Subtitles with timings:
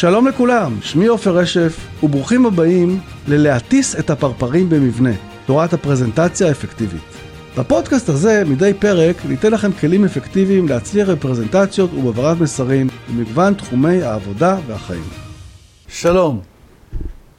[0.00, 5.10] שלום לכולם, שמי עופר רשף, וברוכים הבאים ללהטיס את הפרפרים במבנה,
[5.46, 7.02] תורת הפרזנטציה האפקטיבית.
[7.58, 14.58] בפודקאסט הזה, מדי פרק, ניתן לכם כלים אפקטיביים להצליח בפרזנטציות ובהעברת מסרים במגוון תחומי העבודה
[14.66, 15.04] והחיים.
[15.88, 16.40] שלום.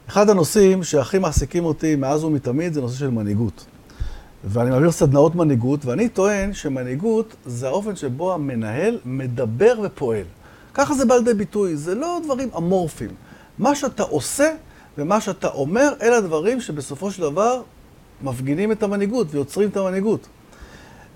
[0.08, 3.66] אחד הנושאים שהכי מעסיקים אותי מאז ומתמיד זה נושא של מנהיגות.
[4.44, 10.24] ואני מעביר סדנאות מנהיגות, ואני טוען שמנהיגות זה האופן שבו המנהל מדבר ופועל.
[10.74, 13.10] ככה זה בא לידי ביטוי, זה לא דברים אמורפיים.
[13.58, 14.54] מה שאתה עושה
[14.98, 17.62] ומה שאתה אומר, אלה הדברים שבסופו של דבר
[18.22, 20.28] מפגינים את המנהיגות ויוצרים את המנהיגות.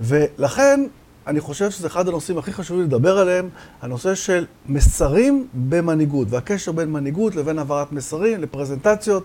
[0.00, 0.80] ולכן,
[1.26, 3.48] אני חושב שזה אחד הנושאים הכי חשובים לדבר עליהם,
[3.82, 9.24] הנושא של מסרים במנהיגות, והקשר בין מנהיגות לבין העברת מסרים לפרזנטציות.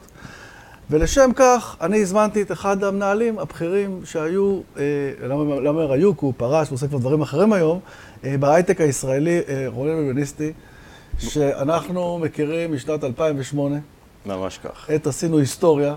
[0.90, 4.84] ולשם כך, אני הזמנתי את אחד המנהלים הבכירים שהיו, אה,
[5.28, 6.18] למה אומר היו?
[6.18, 7.80] כי הוא פרש, הוא עושה כבר דברים אחרים היום,
[8.24, 10.54] אה, בהייטק הישראלי, אה, רונן בלבניסטי,
[11.20, 13.76] שאנחנו מכירים משנת 2008.
[14.26, 14.90] ממש כך.
[14.90, 15.96] עת עשינו היסטוריה,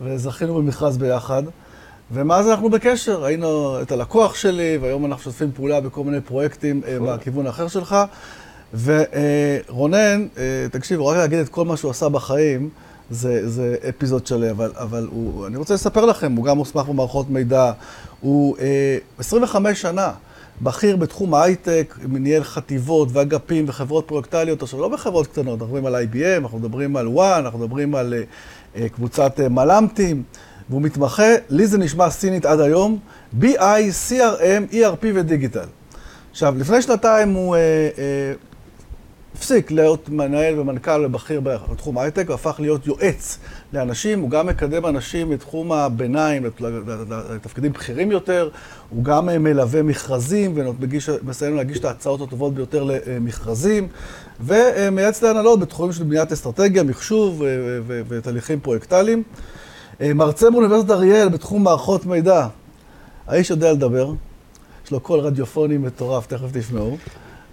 [0.00, 1.42] וזכינו במכרז ביחד.
[2.10, 7.16] ומאז אנחנו בקשר, היינו את הלקוח שלי, והיום אנחנו שותפים פעולה בכל מיני פרויקטים נכון.
[7.16, 7.96] בכיוון האחר שלך.
[8.82, 10.26] ורונן,
[10.70, 12.70] תקשיב, רק להגיד את כל מה שהוא עשה בחיים,
[13.12, 17.30] זה, זה אפיזוד שלם, אבל, אבל הוא, אני רוצה לספר לכם, הוא גם מוסמך במערכות
[17.30, 17.72] מידע,
[18.20, 20.12] הוא אה, 25 שנה
[20.62, 25.94] בכיר בתחום ההייטק, ניהל חטיבות ואגפים וחברות פרויקטליות, עכשיו לא בחברות קטנות, אנחנו מדברים על
[25.96, 28.22] IBM, אנחנו מדברים על וואן, אנחנו מדברים על אה,
[28.76, 30.22] אה, קבוצת אה, מל"מטים,
[30.70, 32.98] והוא מתמחה, לי זה נשמע סינית עד היום,
[33.40, 35.66] BI, CRM, ERP ודיגיטל.
[36.30, 37.56] עכשיו, לפני שנתיים הוא...
[37.56, 37.60] אה,
[37.98, 38.32] אה,
[39.36, 43.38] הפסיק להיות מנהל ומנכ"ל בכיר בתחום ההייטק, הוא הפך להיות יועץ
[43.72, 46.44] לאנשים, הוא גם מקדם אנשים מתחום הביניים
[47.34, 48.48] לתפקידים בכירים יותר,
[48.90, 53.88] הוא גם מלווה מכרזים ומסיים להגיש את ההצעות הטובות ביותר למכרזים,
[54.40, 57.42] ומייעץ להנהלות בתחומים של בניית אסטרטגיה, מחשוב
[58.08, 59.22] ותהליכים פרויקטליים.
[60.00, 62.46] מרצה באוניברסיטת אריאל בתחום מערכות מידע,
[63.26, 64.12] האיש יודע לדבר,
[64.84, 66.96] יש לו קול רדיופוני מטורף, תכף תשמעו,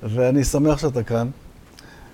[0.03, 1.29] ואני שמח שאתה כאן.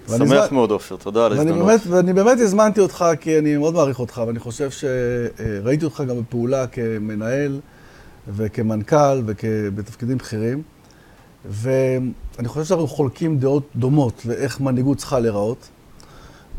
[0.07, 1.81] שמח מאוד, עופר, תודה על ההזדמנות.
[1.87, 6.67] ואני באמת הזמנתי אותך, כי אני מאוד מעריך אותך, ואני חושב שראיתי אותך גם בפעולה
[6.67, 7.59] כמנהל
[8.27, 10.61] וכמנכ"ל ובתפקידים בכירים.
[11.45, 15.69] ואני חושב שאנחנו חולקים דעות דומות לאיך מנהיגות צריכה להיראות.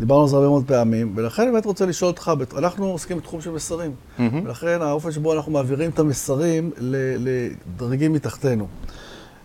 [0.00, 3.40] דיברנו על זה הרבה מאוד פעמים, ולכן אני באמת רוצה לשאול אותך, אנחנו עוסקים בתחום
[3.40, 3.90] של מסרים.
[3.90, 4.22] Mm-hmm.
[4.44, 6.70] ולכן האופן שבו אנחנו מעבירים את המסרים
[7.18, 8.66] לדרגים מתחתנו.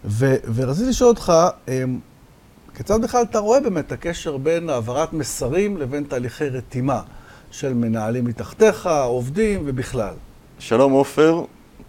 [0.06, 1.34] ו- ורציתי לשאול אותך,
[1.68, 2.00] אמ,
[2.76, 7.02] כיצד בכלל אתה רואה באמת את הקשר בין העברת מסרים לבין תהליכי רתימה
[7.52, 10.14] של מנהלים מתחתיך, עובדים ובכלל?
[10.60, 11.44] שלום עופר,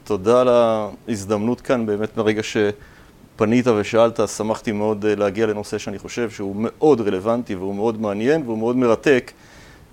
[0.05, 6.31] תודה על ההזדמנות כאן, באמת ברגע שפנית ושאלת, שמחתי מאוד אה, להגיע לנושא שאני חושב
[6.31, 9.33] שהוא מאוד רלוונטי והוא מאוד מעניין והוא מאוד מרתק,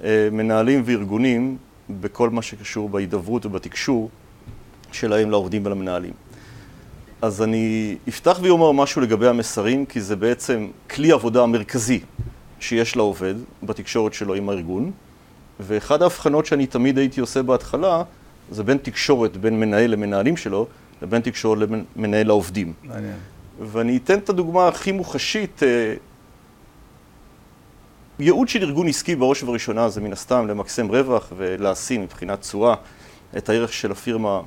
[0.03, 1.57] אה, מנהלים וארגונים
[1.89, 4.09] בכל מה שקשור בהידברות ובתקשור
[4.91, 6.13] שלהם לעובדים ולמנהלים.
[7.21, 11.99] אז אני אפתח ואומר משהו לגבי המסרים, כי זה בעצם כלי עבודה מרכזי
[12.59, 14.91] שיש לעובד בתקשורת שלו עם הארגון.
[15.59, 18.03] ואחד ההבחנות שאני תמיד הייתי עושה בהתחלה,
[18.51, 20.67] זה בין תקשורת בין מנהל למנהלים שלו,
[21.01, 22.73] לבין תקשורת למנהל העובדים.
[22.83, 23.17] מעניין.
[23.61, 25.63] ואני אתן את הדוגמה הכי מוחשית.
[25.63, 25.93] אה,
[28.19, 32.75] ייעוד של ארגון עסקי בראש ובראשונה זה מן הסתם למקסם רווח ולהשיא מבחינת תשואה
[33.37, 34.41] את הערך של הפירמה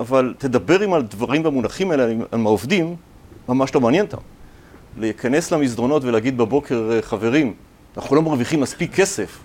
[0.00, 2.96] אבל תדבר עם הדברים והמונחים האלה עם העובדים,
[3.48, 4.18] ממש לא מעניין אותם.
[4.98, 7.54] להיכנס למסדרונות ולהגיד בבוקר, אה, חברים,
[7.96, 9.38] אנחנו לא מרוויחים מספיק כסף,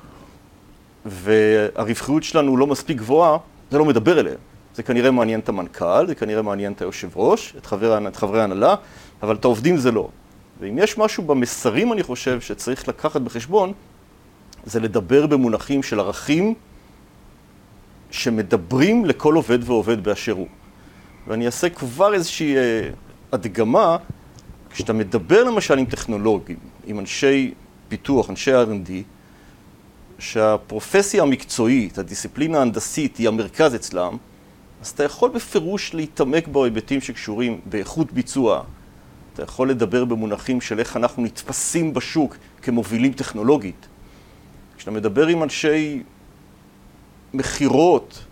[1.06, 3.38] והרווחיות שלנו לא מספיק גבוהה,
[3.72, 4.38] זה לא מדבר אליהם.
[4.76, 8.42] זה כנראה מעניין את המנכ"ל, זה כנראה מעניין את היושב ראש, את חברי, את חברי
[8.42, 8.76] ההנהלה,
[9.24, 10.10] אבל את העובדים זה לא.
[10.60, 13.74] ואם יש משהו במסרים, אני חושב, שצריך לקחת בחשבון,
[14.66, 16.54] זה לדבר במונחים של ערכים
[18.12, 20.48] שמדברים לכל עובד ועובד באשר הוא.
[21.28, 22.90] ואני אעשה כבר איזושהי אה,
[23.32, 23.98] הדגמה,
[24.70, 27.54] כשאתה מדבר למשל עם טכנולוגים, עם אנשי
[27.88, 28.92] פיתוח, אנשי R&D,
[30.20, 34.18] שהפרופסיה המקצועית, הדיסציפלינה ההנדסית היא המרכז אצלם,
[34.82, 38.64] אז אתה יכול בפירוש להתעמק בהיבטים שקשורים באיכות ביצוע.
[39.34, 43.88] אתה יכול לדבר במונחים של איך אנחנו נתפסים בשוק כמובילים טכנולוגית.
[44.78, 46.04] כשאתה מדבר עם אנשי
[47.34, 48.24] מכירות,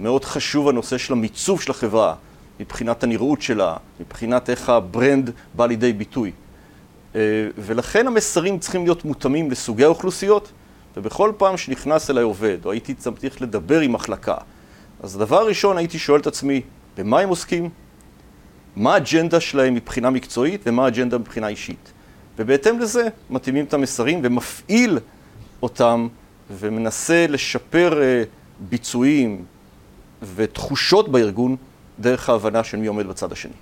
[0.00, 2.14] מאוד חשוב הנושא של המיצוב של החברה,
[2.60, 6.32] מבחינת הנראות שלה, מבחינת איך ה brand בא לידי ביטוי.
[7.14, 7.20] אה,
[7.58, 10.52] ולכן המסרים צריכים להיות מותאמים לסוגי האוכלוסיות,
[10.96, 14.36] ובכל פעם שנכנס אליי עובד, או הייתי צריך לדבר עם מחלקה,
[15.02, 16.60] אז הדבר הראשון הייתי שואל את עצמי,
[16.96, 17.70] במה הם עוסקים?
[18.76, 21.92] מה האג'נדה שלהם מבחינה מקצועית ומה האג'נדה מבחינה אישית?
[22.38, 24.98] ובהתאם לזה מתאימים את המסרים ומפעיל
[25.62, 26.08] אותם
[26.50, 29.44] ומנסה לשפר uh, ביצועים
[30.34, 31.56] ותחושות בארגון
[32.00, 33.52] דרך ההבנה של מי עומד בצד השני.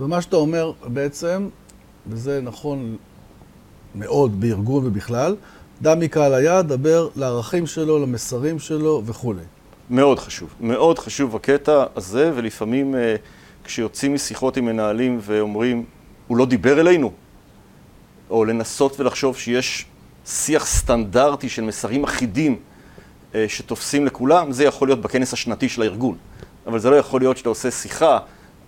[0.00, 1.48] ומה שאתה אומר בעצם,
[2.06, 2.96] וזה נכון
[3.94, 5.36] מאוד בארגון ובכלל,
[5.82, 9.42] דם מקהל היעד, דבר לערכים שלו, למסרים שלו וכולי.
[9.90, 12.96] מאוד חשוב, מאוד חשוב הקטע הזה, ולפעמים uh,
[13.64, 15.84] כשיוצאים משיחות עם מנהלים ואומרים,
[16.26, 17.12] הוא לא דיבר אלינו,
[18.30, 19.86] או לנסות ולחשוב שיש
[20.26, 22.56] שיח סטנדרטי של מסרים אחידים
[23.48, 26.16] שתופסים לכולם, זה יכול להיות בכנס השנתי של הארגון.
[26.66, 28.18] אבל זה לא יכול להיות שאתה עושה שיחה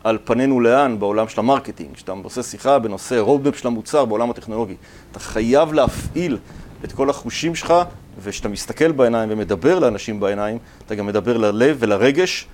[0.04, 4.04] על פנינו לאן בעולם של ה marketing, שאתה עושה שיחה בנושא road map של המוצר
[4.04, 4.74] בעולם הטכנולוגי.
[5.12, 6.38] אתה חייב להפעיל
[6.84, 7.74] את כל החושים שלך,
[8.22, 12.46] וכשאתה מסתכל בעיניים ומדבר לאנשים בעיניים, אתה גם מדבר ללב ולרגש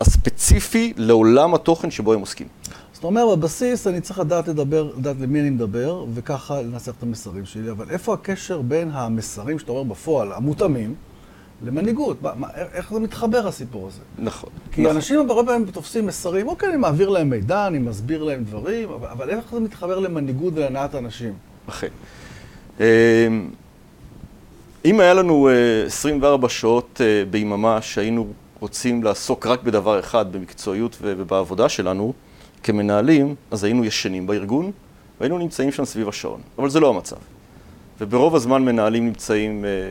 [0.00, 2.46] הספציפי לעולם התוכן שבו הם עוסקים.
[2.92, 7.46] זאת אומרת, בבסיס אני צריך לדעת לדבר, לדעת למי אני מדבר, וככה לנסח את המסרים
[7.46, 10.94] שלי, אבל איפה הקשר בין המסרים שאתה אומר בפועל, המותאמים,
[11.62, 12.22] למנהיגות?
[12.22, 14.00] מה, איך זה מתחבר הסיפור הזה?
[14.18, 14.50] נכון.
[14.72, 14.96] כי נכון.
[14.96, 19.08] אנשים הרבה פעמים תופסים מסרים, אוקיי, אני מעביר להם מידע, אני מסביר להם דברים, אבל,
[19.08, 21.32] אבל איך זה מתחבר למנהיגות ולהנעת אנשים?
[21.68, 21.88] אכן.
[22.80, 22.84] אמ,
[24.84, 25.48] אם היה לנו
[25.86, 28.26] 24 שעות אה, ביממה שהיינו
[28.60, 32.12] רוצים לעסוק רק בדבר אחד, במקצועיות ובעבודה שלנו,
[32.62, 34.70] כמנהלים, אז היינו ישנים בארגון,
[35.20, 36.40] והיינו נמצאים שם סביב השעון.
[36.58, 37.16] אבל זה לא המצב.
[38.00, 39.90] וברוב הזמן מנהלים נמצאים אה,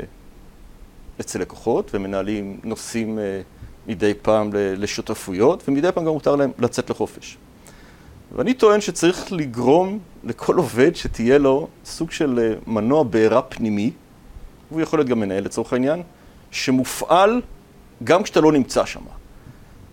[1.21, 3.41] אצל לקוחות, ומנהלים נוסעים אה,
[3.87, 7.37] מדי פעם לשותפויות, ומדי פעם גם מותר להם לצאת לחופש.
[8.35, 13.91] ואני טוען שצריך לגרום לכל עובד שתהיה לו סוג של מנוע בעירה פנימי,
[14.71, 16.03] והוא יכול להיות גם מנהל לצורך העניין,
[16.51, 17.41] שמופעל
[18.03, 19.01] גם כשאתה לא נמצא שם.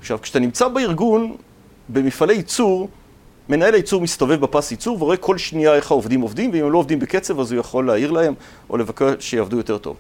[0.01, 1.37] עכשיו, כשאתה נמצא בארגון,
[1.89, 2.89] במפעלי ייצור,
[3.49, 6.99] מנהל הייצור מסתובב בפס ייצור ורואה כל שנייה איך העובדים עובדים, ואם הם לא עובדים
[6.99, 8.35] בקצב אז הוא יכול להעיר להם
[8.71, 9.97] או לבקר שיעבדו יותר טוב.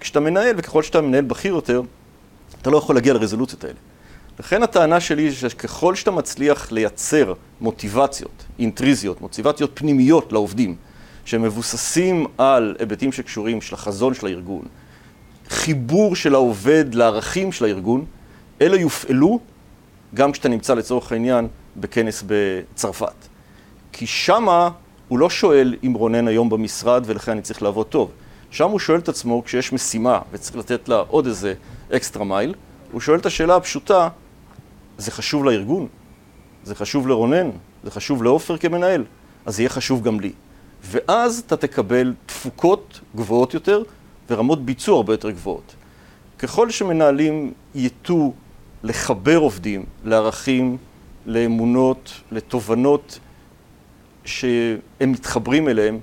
[0.00, 1.82] כשאתה מנהל, וככל שאתה מנהל בכיר יותר,
[2.62, 3.78] אתה לא יכול להגיע לרזולוציות האלה.
[4.40, 10.76] לכן הטענה שלי היא שככל שאתה מצליח לייצר מוטיבציות אינטריזיות, מוטיבציות פנימיות לעובדים,
[11.24, 14.64] שמבוססים על היבטים שקשורים של החזון של הארגון,
[15.48, 18.04] חיבור של העובד לערכים של הארגון,
[18.60, 19.40] אלה יופעלו
[20.14, 23.26] גם כשאתה נמצא לצורך העניין בכנס בצרפת.
[23.92, 24.70] כי שמה
[25.08, 28.10] הוא לא שואל אם רונן היום במשרד ולכן אני צריך לעבוד טוב.
[28.56, 31.54] שם הוא שואל את עצמו כשיש משימה וצריך לתת לה עוד איזה
[31.92, 32.54] אקסטרה מייל,
[32.92, 34.08] הוא שואל את השאלה הפשוטה,
[34.98, 35.86] זה חשוב לארגון?
[36.64, 37.50] זה חשוב לרונן?
[37.84, 39.04] זה חשוב לעופר כמנהל?
[39.46, 40.32] אז יהיה חשוב גם לי.
[40.82, 43.82] ואז אתה תקבל תפוקות גבוהות יותר
[44.30, 45.74] ורמות ביצוע הרבה יותר גבוהות.
[46.38, 48.32] ככל שמנהלים ייטו
[48.82, 50.76] לחבר עובדים לערכים,
[51.26, 53.18] לאמונות, לתובנות
[54.24, 54.78] שהם
[55.12, 55.98] מתחברים אליהם,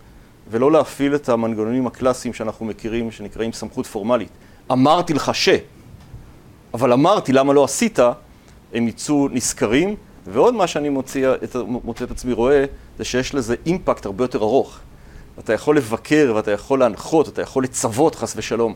[0.54, 4.30] ולא להפעיל את המנגנונים הקלאסיים שאנחנו מכירים, שנקראים סמכות פורמלית.
[4.72, 5.50] אמרתי לך ש,
[6.74, 8.00] אבל אמרתי למה לא עשית,
[8.74, 9.96] הם יצאו נשכרים,
[10.28, 12.66] ועוד מה שאני מוציא את, מוציא את עצמי רואה,
[12.98, 14.80] זה שיש לזה אימפקט הרבה יותר ארוך.
[15.40, 18.74] אתה יכול לבקר ואתה יכול להנחות, אתה יכול לצוות חס ושלום.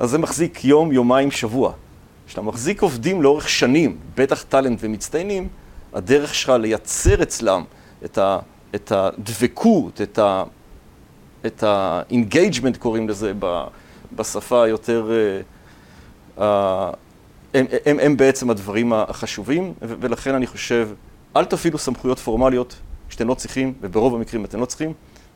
[0.00, 1.72] אז זה מחזיק יום, יומיים, שבוע.
[2.26, 5.48] כשאתה מחזיק עובדים לאורך שנים, בטח טאלנט ומצטיינים,
[5.92, 7.64] הדרך שלך לייצר אצלם
[8.04, 8.38] את, ה,
[8.74, 10.44] את הדבקות, את, ה,
[11.46, 13.32] את ה-engagement קוראים לזה
[14.16, 15.10] בשפה היותר...
[16.36, 16.42] Uh, uh,
[17.54, 20.88] הם, הם, הם בעצם הדברים החשובים, ולכן אני חושב,
[21.36, 22.76] אל תפעילו סמכויות פורמליות
[23.08, 24.92] שאתם לא צריכים, וברוב המקרים אתם לא צריכים.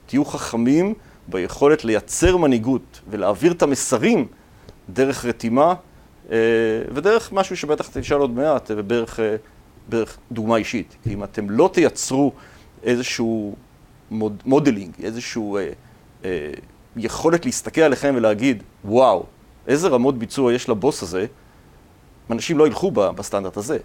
[0.06, 0.94] תהיו חכמים
[1.28, 4.26] ביכולת לייצר מנהיגות ולהעביר את המסרים
[4.90, 5.74] דרך רתימה
[6.30, 6.36] אה,
[6.94, 9.20] ודרך משהו שבטח תשאל עוד מעט, ובערך
[9.88, 10.96] בערך דוגמה אישית.
[11.06, 12.32] אם אתם לא תייצרו
[12.82, 13.56] איזשהו
[14.10, 15.68] mod, modeling, איזשהו אה, אה,
[16.96, 19.26] יכולת להסתכל עליכם ולהגיד, וואו,
[19.66, 21.26] איזה רמות ביצוע יש לבוס הזה,
[22.30, 23.78] אנשים לא ילכו בסטנדרט הזה.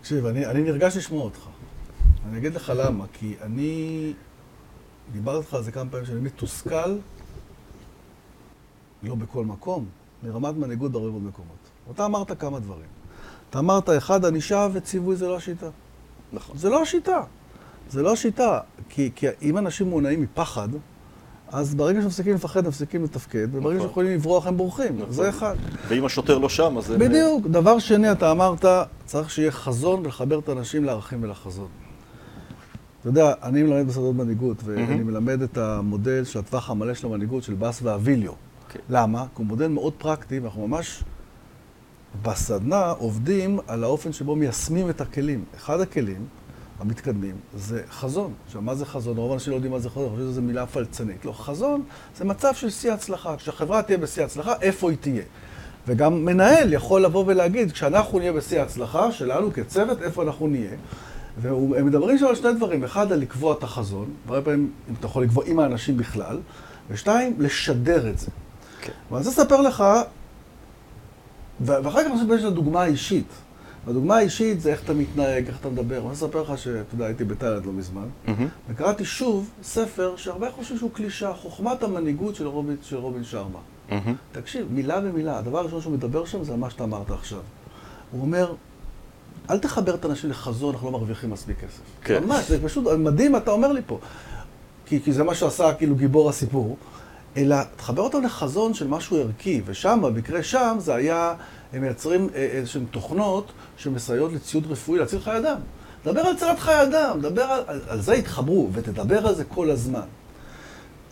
[0.00, 1.40] תקשיב, אני, אני נרגש לשמוע אותך.
[2.28, 4.12] אני אגיד לך למה, כי אני
[5.12, 6.98] דיברתי איתך על זה כמה פעמים שאני מתוסכל,
[9.02, 9.86] לא בכל מקום,
[10.22, 11.56] מרמת מנהיגות בהרבה מאוד מקומות.
[11.94, 12.86] אתה אמרת כמה דברים.
[13.50, 15.68] אתה אמרת, אחד, ענישה וציווי זה לא השיטה.
[16.32, 16.58] נכון.
[16.58, 17.22] זה לא השיטה.
[17.90, 18.60] זה לא השיטה.
[18.88, 20.68] כי, כי אם אנשים מונעים מפחד,
[21.52, 23.88] אז ברגע שמפסיקים לפחד, מפסיקים לתפקד, וברגע נכון.
[23.88, 24.96] שיכולים לברוח, הם בורחים.
[24.96, 25.12] נכון.
[25.12, 25.54] זה אחד.
[25.88, 26.90] ואם השוטר לא שם, אז...
[26.90, 27.46] בדיוק.
[27.46, 28.64] דבר שני, אתה אמרת,
[29.04, 31.68] צריך שיהיה חזון ולחבר את האנשים לערכים ולחזון.
[33.00, 37.42] אתה יודע, אני מלמד בסדות מנהיגות, ואני מלמד את המודל של הטווח המלא של המנהיגות
[37.42, 38.32] של באס ואביליו.
[38.32, 38.34] Okay.
[38.68, 38.80] אוקיי.
[38.90, 39.20] למה?
[39.20, 41.04] כי הוא מודל מאוד פרקטי, ואנחנו ממש
[42.22, 45.44] בסדנה עובדים על האופן שבו מיישמים את הכלים.
[45.56, 46.26] אחד הכלים
[46.78, 48.32] המתקדמים, זה חזון.
[48.46, 49.16] עכשיו, מה זה חזון?
[49.16, 51.24] רוב האנשים לא יודעים מה זה חזון, חושבים שזו מילה פלצנית.
[51.24, 51.82] לא, חזון
[52.16, 53.36] זה מצב של שיא הצלחה.
[53.36, 55.22] כשהחברה תהיה בשיא הצלחה, איפה היא תהיה?
[55.86, 60.70] וגם מנהל יכול לבוא ולהגיד, כשאנחנו נהיה בשיא ההצלחה שלנו כצוות, איפה אנחנו נהיה.
[61.40, 65.06] והם מדברים שם על שני דברים, אחד, על לקבוע את החזון, והרבה פעמים, אם אתה
[65.06, 66.38] יכול לקבוע עם האנשים בכלל,
[66.90, 68.26] ושתיים, לשדר את זה.
[68.80, 68.92] כן.
[69.10, 69.84] ואני רוצה לספר לך,
[71.60, 72.82] ואחר כך אני רוצה לדבר דוגמה
[73.86, 73.96] אישית.
[73.96, 76.00] והדוגמה האישית זה איך אתה מתנהג, איך אתה מדבר.
[76.00, 78.30] אני לספר לך שאתה יודע, הייתי בטיילנד לא מזמן, mm-hmm.
[78.68, 83.58] וקראתי שוב ספר שהרבה חושבים שהוא קלישה, חוכמת המנהיגות של רובין, של רובין שרמה.
[83.90, 83.92] Mm-hmm.
[84.32, 87.40] תקשיב, מילה במילה, הדבר הראשון שהוא מדבר שם זה מה שאתה אמרת עכשיו.
[88.12, 88.54] הוא אומר,
[89.50, 91.80] אל תחבר את האנשים לחזון, אנחנו לא מרוויחים מספיק כסף.
[92.02, 92.24] כן.
[92.24, 93.98] ממש, זה פשוט מדהים אתה אומר לי פה.
[94.86, 96.76] כי, כי זה מה שעשה כאילו גיבור הסיפור.
[97.36, 101.34] אלא תחבר אותם לחזון של משהו ערכי, ושם, במקרה שם, זה היה,
[101.72, 105.58] הם מייצרים אה, איזשהן תוכנות שמסייעות לציוד רפואי, להציל חיי אדם.
[106.04, 109.70] דבר על הצלת חיי אדם, דבר על, על, על זה התחברו, ותדבר על זה כל
[109.70, 110.06] הזמן.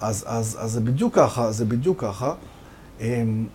[0.01, 2.35] אז, אז, אז זה בדיוק ככה, זה בדיוק ככה.
[3.01, 3.47] אמ,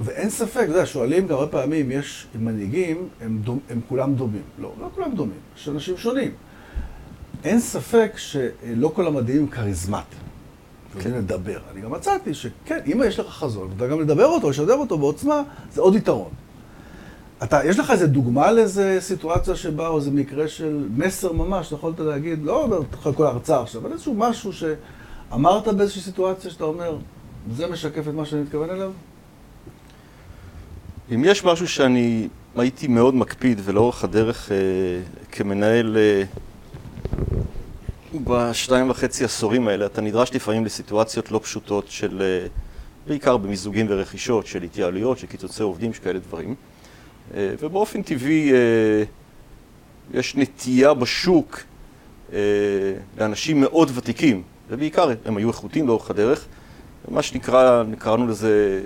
[0.00, 4.42] ואין ספק, אתה יודע, שואלים גם הרבה פעמים, יש מנהיגים, הם, דומ, הם כולם דומים.
[4.58, 6.30] לא, לא כולם דומים, יש אנשים שונים.
[7.44, 10.27] אין ספק שלא כל המדעים הם כריזמטיים.
[11.00, 11.10] כן.
[11.10, 11.58] לדבר.
[11.72, 15.42] אני גם מצאתי שכן, אם יש לך חזון, ואתה גם לדבר אותו, לשדר אותו בעוצמה,
[15.72, 16.30] זה עוד יתרון.
[17.42, 22.00] אתה, יש לך איזה דוגמה לאיזה סיטואציה שבה, או איזה מקרה של מסר ממש, יכולת
[22.00, 26.96] להגיד, לא אחרי כל ההרצאה עכשיו, אבל איזשהו משהו שאמרת באיזושהי סיטואציה שאתה אומר,
[27.56, 28.90] זה משקף את מה שאני מתכוון אליו?
[31.14, 34.56] אם יש משהו שאני הייתי מאוד מקפיד ולאורך הדרך אה,
[35.32, 36.22] כמנהל אה,
[38.14, 42.46] בשתיים וחצי עשורים האלה אתה נדרש לפעמים לסיטואציות לא פשוטות של, אה,
[43.06, 46.54] בעיקר במיזוגים ורכישות, של התייעלויות, של קיצוצי עובדים, שכאלה דברים.
[47.34, 48.58] אה, ובאופן טבעי אה,
[50.14, 51.60] יש נטייה בשוק
[53.18, 56.44] לאנשים מאוד ותיקים, ובעיקר הם היו איכותיים לאורך הדרך,
[57.08, 58.82] מה שנקרא, קראנו לזה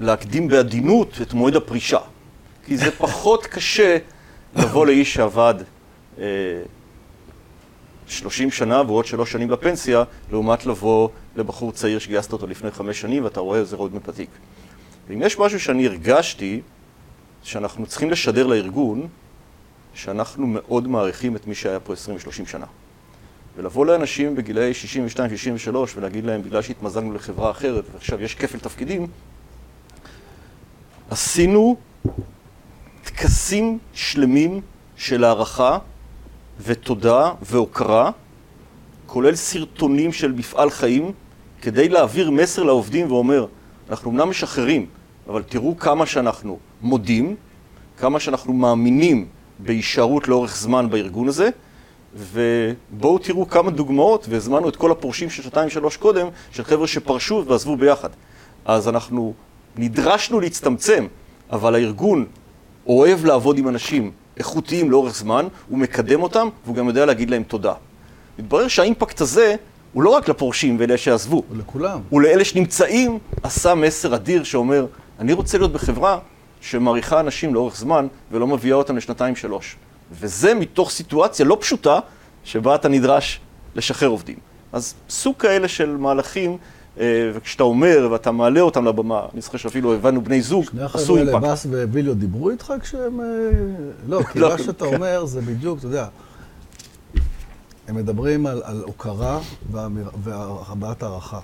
[0.00, 1.98] להקדים בעדינות את מועד הפרישה.
[2.66, 3.98] כי זה פחות קשה
[4.56, 5.54] לבוא לאיש שעבד
[8.08, 13.24] 30 שנה ועוד שלוש שנים לפנסיה, לעומת לבוא לבחור צעיר שגייסת אותו לפני חמש שנים
[13.24, 14.30] ואתה רואה איזה רוד מפתיק.
[15.08, 16.60] ואם יש משהו שאני הרגשתי,
[17.42, 19.08] שאנחנו צריכים לשדר לארגון,
[19.94, 22.66] שאנחנו מאוד מעריכים את מי שהיה פה 20 ו-30 שנה.
[23.56, 24.72] ולבוא לאנשים בגילאי
[25.66, 29.06] 62-63 ולהגיד להם, בגלל שהתמזגנו לחברה אחרת ועכשיו יש כפל תפקידים,
[31.10, 31.76] עשינו
[33.04, 34.60] טקסים שלמים
[34.96, 35.78] של הערכה
[36.60, 38.10] ותודה והוקרה,
[39.06, 41.12] כולל סרטונים של מפעל חיים,
[41.62, 43.46] כדי להעביר מסר לעובדים ואומר,
[43.90, 44.86] אנחנו אמנם משחררים,
[45.28, 47.36] אבל תראו כמה שאנחנו מודים,
[47.98, 49.26] כמה שאנחנו מאמינים
[49.58, 51.50] בהישארות לאורך זמן בארגון הזה,
[52.14, 57.44] ובואו תראו כמה דוגמאות, והזמנו את כל הפורשים של שנתיים שלוש קודם, של חבר'ה שפרשו
[57.46, 58.08] ועזבו ביחד.
[58.64, 59.34] אז אנחנו
[59.76, 61.06] נדרשנו להצטמצם,
[61.50, 62.26] אבל הארגון
[62.86, 67.42] אוהב לעבוד עם אנשים איכותיים לאורך זמן, הוא מקדם אותם, והוא גם יודע להגיד להם
[67.42, 67.72] תודה.
[68.38, 69.54] מתברר שהאימפקט הזה
[69.92, 71.42] הוא לא רק לפורשים ואלה שעזבו.
[71.48, 72.00] הוא לכולם.
[72.08, 74.86] הוא לאלה שנמצאים, עשה מסר אדיר שאומר,
[75.18, 76.18] אני רוצה להיות בחברה
[76.60, 79.76] שמעריכה אנשים לאורך זמן ולא מביאה אותם לשנתיים-שלוש.
[80.12, 81.98] וזה מתוך סיטואציה לא פשוטה,
[82.44, 83.40] שבה אתה נדרש
[83.74, 84.36] לשחרר עובדים.
[84.72, 86.58] אז סוג כאלה של מהלכים
[87.34, 91.02] וכשאתה אומר ואתה מעלה אותם לבמה, אני זוכר שאפילו הבנו בני זוג, עשו אימפקט.
[91.02, 93.20] שני החבר'ה לבאס וויליו דיברו איתך כשהם...
[93.20, 93.24] אה,
[94.08, 94.94] לא, כי לא, מה שאתה כן.
[94.94, 96.06] אומר זה בדיוק, אתה יודע,
[97.88, 99.40] הם מדברים על, על הוקרה
[100.22, 101.40] והבעת הערכה.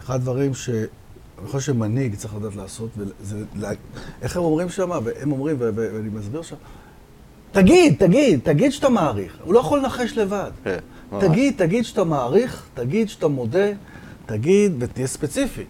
[0.00, 0.70] אחד הדברים ש...
[0.70, 3.44] אני חושב שמנהיג צריך לדעת לעשות, וזה...
[4.22, 4.90] איך הם אומרים שם?
[5.20, 6.56] הם אומרים, ואני מסביר שם,
[7.52, 9.36] תגיד, תגיד, תגיד שאתה מעריך.
[9.44, 10.50] הוא לא יכול לנחש לבד.
[10.64, 10.78] כן,
[11.20, 13.68] תגיד, תגיד שאתה מעריך, תגיד שאתה מודה.
[14.28, 15.64] תגיד ותהיה ספציפי.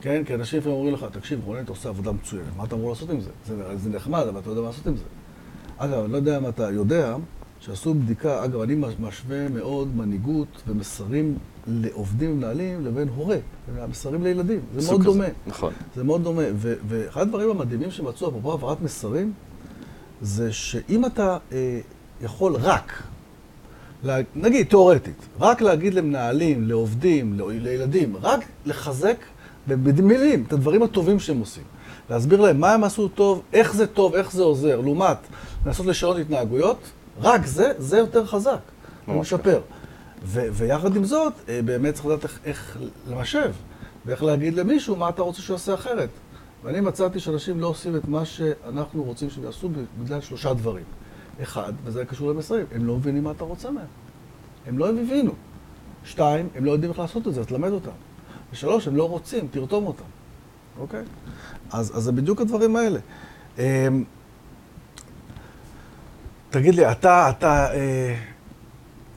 [0.00, 0.22] כן?
[0.26, 3.10] כי אנשים לפעמים אומרים לך, תקשיב, רונן, אתה עושה עבודה מצוינת, מה אתה אמור לעשות
[3.10, 3.30] עם זה?
[3.46, 5.02] זה, זה נחמד, אבל אתה יודע מה לעשות עם זה.
[5.76, 7.16] אגב, אני לא יודע אם אתה יודע,
[7.60, 13.36] שעשו בדיקה, אגב, אני משווה מאוד מנהיגות ומסרים לעובדים ומנהלים לבין הורה,
[13.88, 14.60] מסרים לילדים.
[14.74, 15.10] זה מאוד כזה.
[15.10, 15.24] דומה.
[15.46, 15.72] נכון.
[15.96, 16.42] זה מאוד דומה.
[16.54, 19.32] ו- ואחד הדברים המדהימים שמצאו, אפרופו העברת מסרים,
[20.22, 21.80] זה שאם אתה אה,
[22.22, 23.02] יכול רק
[24.36, 29.16] נגיד, תיאורטית, רק להגיד למנהלים, לעובדים, לילדים, רק לחזק
[29.66, 31.64] במילים את הדברים הטובים שהם עושים.
[32.10, 35.16] להסביר להם מה הם עשו טוב, איך זה טוב, איך זה עוזר, לעומת
[35.66, 36.78] לנסות לשנות התנהגויות,
[37.20, 38.60] רק זה, זה יותר חזק,
[39.06, 39.60] הוא משפר.
[40.24, 42.78] ויחד עם זאת, אה, באמת צריך לדעת איך, איך
[43.10, 43.52] למשב,
[44.06, 46.08] ואיך להגיד למישהו מה אתה רוצה שהוא יעשה אחרת.
[46.64, 49.70] ואני מצאתי שאנשים לא עושים את מה שאנחנו רוצים שהם יעשו
[50.02, 50.84] בגלל שלושה דברים.
[51.42, 53.86] אחד, וזה קשור למסרים, הם לא מבינים מה אתה רוצה מהם.
[54.66, 55.32] הם לא הבינו.
[56.04, 57.90] שתיים, הם לא יודעים איך לעשות את זה, אז תלמד אותם.
[58.52, 60.04] ושלוש, הם לא רוצים, תרתום אותם.
[60.80, 61.02] אוקיי?
[61.72, 62.98] אז, אז זה בדיוק הדברים האלה.
[63.58, 64.04] אמ,
[66.50, 68.16] תגיד לי, אתה, אתה אה,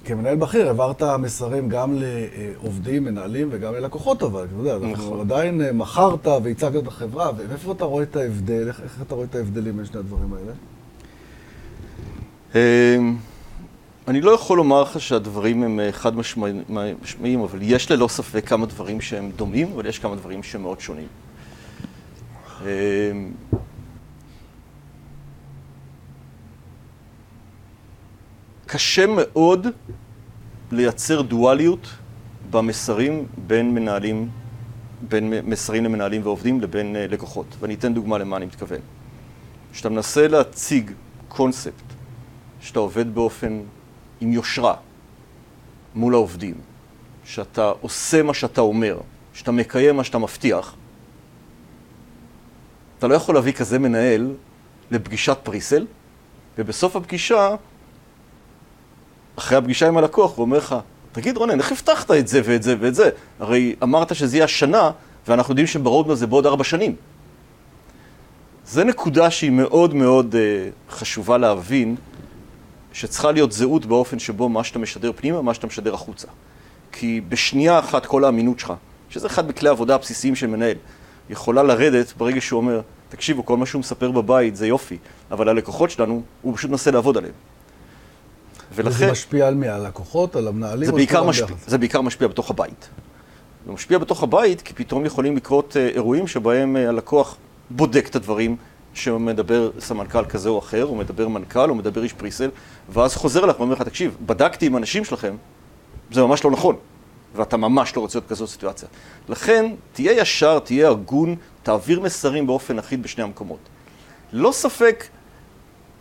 [0.05, 5.19] כמנהל בכיר העברת מסרים גם לעובדים, מנהלים וגם ללקוחות, אבל אתה יודע, נכון.
[5.19, 9.25] עדיין אה, מכרת והצגת את החברה, ואיפה אתה רואה את ההבדל, איך, איך אתה רואה
[9.25, 10.51] את ההבדלים בין שני הדברים האלה?
[12.55, 13.17] אמ,
[14.07, 18.65] אני לא יכול לומר לך שהדברים הם אה, חד משמעיים, אבל יש ללא ספק כמה
[18.65, 21.07] דברים שהם דומים, אבל יש כמה דברים שהם מאוד שונים.
[22.61, 23.31] אמ,
[28.65, 29.67] קשה מאוד
[30.71, 31.87] לייצר דואליות
[32.49, 34.29] במסרים בין מנהלים,
[35.09, 37.45] בין מסרים למנהלים ועובדים לבין אה, לקוחות.
[37.59, 38.79] ואני אתן דוגמה למה אני מתכוון.
[39.73, 40.91] כשאתה מנסה להציג
[41.27, 41.92] קונספט,
[42.63, 43.61] שאתה עובד באופן
[44.21, 44.75] עם יושרה
[45.95, 46.55] מול העובדים,
[47.25, 48.99] שאתה עושה מה שאתה אומר,
[49.33, 50.75] שאתה מקיים מה שאתה מבטיח,
[52.99, 54.33] אתה לא יכול להביא כזה מנהל
[54.91, 55.85] לפגישת פריסל,
[56.57, 57.55] ובסוף הפגישה,
[59.35, 60.75] אחרי הפגישה עם הלקוח, הוא אומר לך,
[61.11, 63.09] תגיד רונן, איך הבטחת את זה ואת זה ואת זה?
[63.39, 64.91] הרי אמרת שזה יהיה השנה,
[65.27, 66.95] ואנחנו יודעים שברודמן זה בעוד ארבע שנים.
[68.65, 71.95] זו נקודה שהיא מאוד מאוד uh, חשובה להבין,
[72.93, 76.27] שצריכה להיות זהות באופן שבו מה שאתה משדר פנימה, מה שאתה משדר החוצה.
[76.91, 78.73] כי בשנייה אחת כל האמינות שלך,
[79.09, 80.77] שזה אחד מכלי העבודה הבסיסיים של מנהל,
[81.29, 84.97] יכולה לרדת ברגע שהוא אומר, תקשיבו, כל מה שהוא מספר בבית זה יופי,
[85.31, 87.33] אבל הלקוחות שלנו, הוא פשוט מנסה לעבוד עליהם.
[88.75, 88.89] ולכן...
[88.89, 89.67] וזה משפיע על מי?
[89.67, 90.85] על הלקוחות, על המנהלים?
[90.85, 92.89] זה בעיקר, משפיע, זה בעיקר משפיע בתוך הבית.
[93.65, 97.35] זה משפיע בתוך הבית כי פתאום יכולים לקרות אה, אירועים שבהם אה, הלקוח
[97.69, 98.55] בודק את הדברים
[98.93, 102.49] שמדבר סמנכ"ל כזה או אחר, או מדבר מנכ"ל, או מדבר איש פריסל,
[102.89, 105.35] ואז חוזר אליך ואומר לך, תקשיב, בדקתי עם אנשים שלכם,
[106.11, 106.75] זה ממש לא נכון,
[107.35, 108.87] ואתה ממש לא רוצה להיות כזאת סיטואציה.
[109.29, 113.59] לכן, תהיה ישר, תהיה הגון, תעביר מסרים באופן אחיד בשני המקומות.
[114.33, 115.05] לא ספק,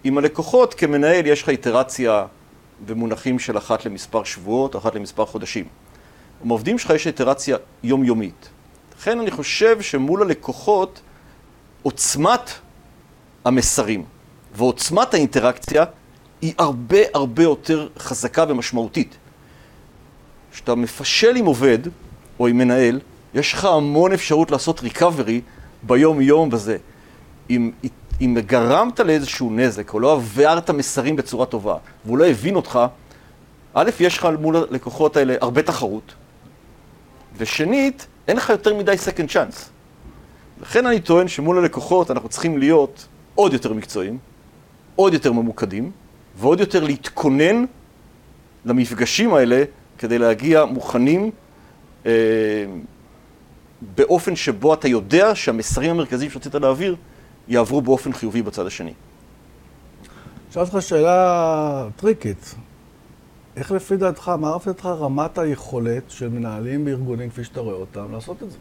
[0.04, 2.26] עם הלקוחות כמנהל יש לך איטרציה
[2.86, 5.64] במונחים של אחת למספר שבועות, אחת למספר חודשים.
[6.44, 8.48] עם העובדים שלך יש איטרציה יומיומית.
[8.98, 11.00] לכן אני חושב שמול הלקוחות,
[11.82, 12.50] עוצמת
[13.44, 14.04] המסרים
[14.54, 15.84] ועוצמת האינטראקציה
[16.42, 19.16] היא הרבה הרבה יותר חזקה ומשמעותית.
[20.52, 21.78] כשאתה מפשל עם עובד
[22.40, 23.00] או עם מנהל,
[23.34, 25.40] יש לך המון אפשרות לעשות ריקאברי
[25.82, 26.76] ביום-יום בזה.
[27.50, 27.70] אם,
[28.20, 32.78] אם גרמת לאיזשהו נזק או לא עברת מסרים בצורה טובה והוא לא הבין אותך,
[33.74, 36.14] א', יש לך מול הלקוחות האלה הרבה תחרות,
[37.36, 39.56] ושנית, אין לך יותר מדי second chance.
[40.62, 44.18] לכן אני טוען שמול הלקוחות אנחנו צריכים להיות עוד יותר מקצועיים,
[44.96, 45.90] עוד יותר ממוקדים,
[46.36, 47.64] ועוד יותר להתכונן
[48.64, 49.64] למפגשים האלה
[49.98, 51.30] כדי להגיע מוכנים
[52.06, 52.12] אה,
[53.94, 56.96] באופן שבו אתה יודע שהמסרים המרכזיים שרצית להעביר
[57.48, 58.92] יעברו באופן חיובי בצד השני.
[60.50, 62.54] שאלתי אותך שאלה טריקית.
[63.56, 68.12] איך לפי דעתך, מה לפי דעתך רמת היכולת של מנהלים בארגונים כפי שאתה רואה אותם
[68.12, 68.58] לעשות את זה?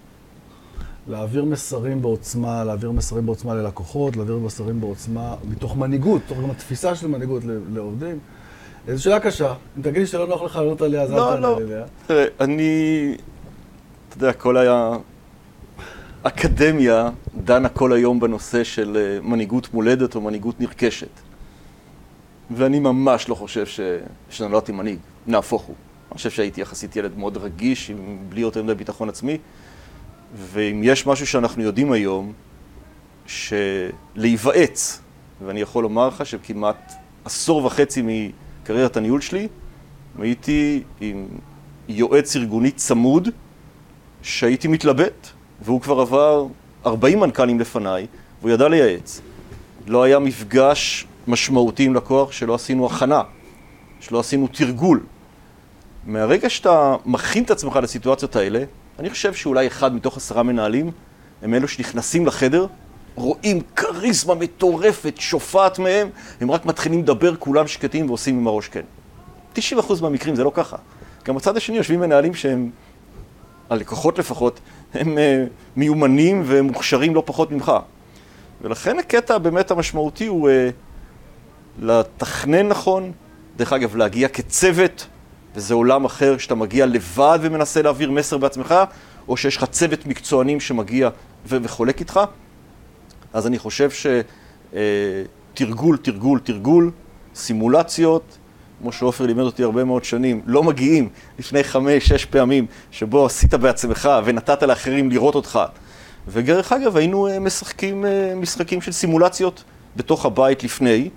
[1.07, 6.95] להעביר מסרים בעוצמה, להעביר מסרים בעוצמה ללקוחות, להעביר מסרים בעוצמה מתוך מנהיגות, מתוך גם התפיסה
[6.95, 8.19] של מנהיגות לעובדים.
[8.87, 9.53] זו שאלה קשה.
[9.77, 11.57] אם תגיד לי שלא נוח לך לענות עליה, אז אל תענה לא.
[11.57, 11.85] עליה.
[12.07, 13.15] תראה, אני,
[14.09, 14.91] אתה יודע, כל היה...
[16.23, 17.09] אקדמיה
[17.43, 21.07] דנה כל היום בנושא של אה, מנהיגות מולדת או מנהיגות נרכשת.
[22.51, 23.79] ואני ממש לא חושב ש...
[24.29, 25.75] שנולדתי מנהיג, נהפוך הוא.
[26.11, 29.37] אני חושב שהייתי יחסית ילד מאוד רגיש, עם בלי יותר מדי ביטחון עצמי.
[30.35, 32.33] ואם יש משהו שאנחנו יודעים היום,
[33.25, 35.01] שלהיוועץ,
[35.45, 36.93] ואני יכול לומר לך שכמעט
[37.25, 39.47] עשור וחצי מקריירת הניהול שלי,
[40.19, 41.27] הייתי עם
[41.87, 43.29] יועץ ארגוני צמוד,
[44.21, 45.27] שהייתי מתלבט,
[45.61, 46.47] והוא כבר עבר
[46.85, 48.07] 40 מנכ"לים לפניי,
[48.41, 49.21] והוא ידע לייעץ.
[49.87, 53.21] לא היה מפגש משמעותי עם לקוח שלא עשינו הכנה,
[53.99, 55.03] שלא עשינו תרגול.
[56.05, 58.63] מהרגע שאתה מכין את עצמך לסיטואציות האלה,
[59.01, 60.91] אני חושב שאולי אחד מתוך עשרה מנהלים
[61.41, 62.65] הם אלו שנכנסים לחדר,
[63.15, 66.09] רואים כריזמה מטורפת, שופעת מהם,
[66.41, 68.81] הם רק מתחילים לדבר, כולם שקטים ועושים עם הראש כן.
[69.55, 69.59] 90%
[70.01, 70.77] מהמקרים זה לא ככה.
[71.25, 72.69] גם בצד השני יושבים מנהלים שהם,
[73.69, 74.59] הלקוחות לפחות,
[74.93, 75.19] הם uh,
[75.75, 77.71] מיומנים ומוכשרים לא פחות ממך.
[78.61, 80.51] ולכן הקטע באמת המשמעותי הוא uh,
[81.79, 83.11] לתכנן נכון,
[83.57, 85.07] דרך אגב, להגיע כצוות
[85.55, 88.75] וזה עולם אחר שאתה מגיע לבד ומנסה להעביר מסר בעצמך,
[89.27, 91.09] או שיש לך צוות מקצוענים שמגיע
[91.47, 92.19] ו- וחולק איתך.
[93.33, 93.89] אז אני חושב
[95.53, 96.91] שתרגול, תרגול, תרגול,
[97.35, 98.37] סימולציות,
[98.81, 101.09] כמו שעופר לימד אותי הרבה מאוד שנים, לא מגיעים
[101.39, 105.59] לפני חמש, שש פעמים, שבו עשית בעצמך ונתת לאחרים לראות אותך.
[106.27, 109.63] ודרך אגב, היינו אה, משחקים אה, משחקים של סימולציות
[109.95, 111.09] בתוך הבית לפני.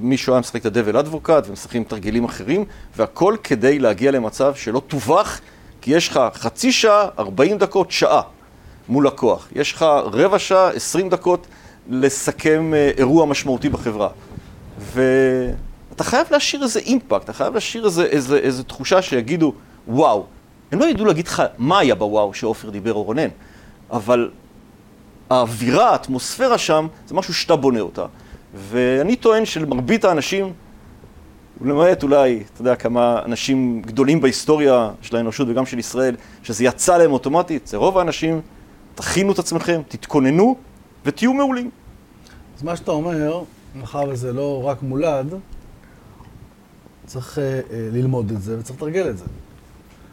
[0.00, 2.64] מישהו היה משחק את הדבל אדבוקט ומשחקים תרגילים אחרים,
[2.96, 5.40] והכל כדי להגיע למצב שלא תובך,
[5.80, 8.22] כי יש לך חצי שעה, 40 דקות, שעה
[8.88, 9.48] מול לקוח.
[9.52, 11.46] יש לך רבע שעה, 20 דקות
[11.88, 14.08] לסכם אה, אירוע משמעותי בחברה.
[14.78, 19.52] ואתה חייב להשאיר איזה אימפקט, אתה חייב להשאיר איזה, איזה, איזה תחושה שיגידו,
[19.88, 20.26] וואו.
[20.72, 23.28] הם לא ידעו להגיד לך מה היה בוואו שעופר דיבר או רונן,
[23.90, 24.30] אבל
[25.30, 28.06] האווירה, האטמוספירה שם, זה משהו שאתה בונה אותה.
[28.54, 30.52] ואני טוען שלמרבית האנשים,
[31.60, 36.98] ולמעט אולי, אתה יודע, כמה אנשים גדולים בהיסטוריה של האנושות וגם של ישראל, שזה יצא
[36.98, 38.40] להם אוטומטית, זה רוב האנשים,
[38.94, 40.56] תכינו את עצמכם, תתכוננו
[41.04, 41.70] ותהיו מעולים.
[42.56, 43.42] אז מה שאתה אומר,
[43.74, 45.34] מאחר וזה לא רק מולד,
[47.06, 47.40] צריך uh,
[47.72, 49.24] ללמוד את זה וצריך לתרגל את זה.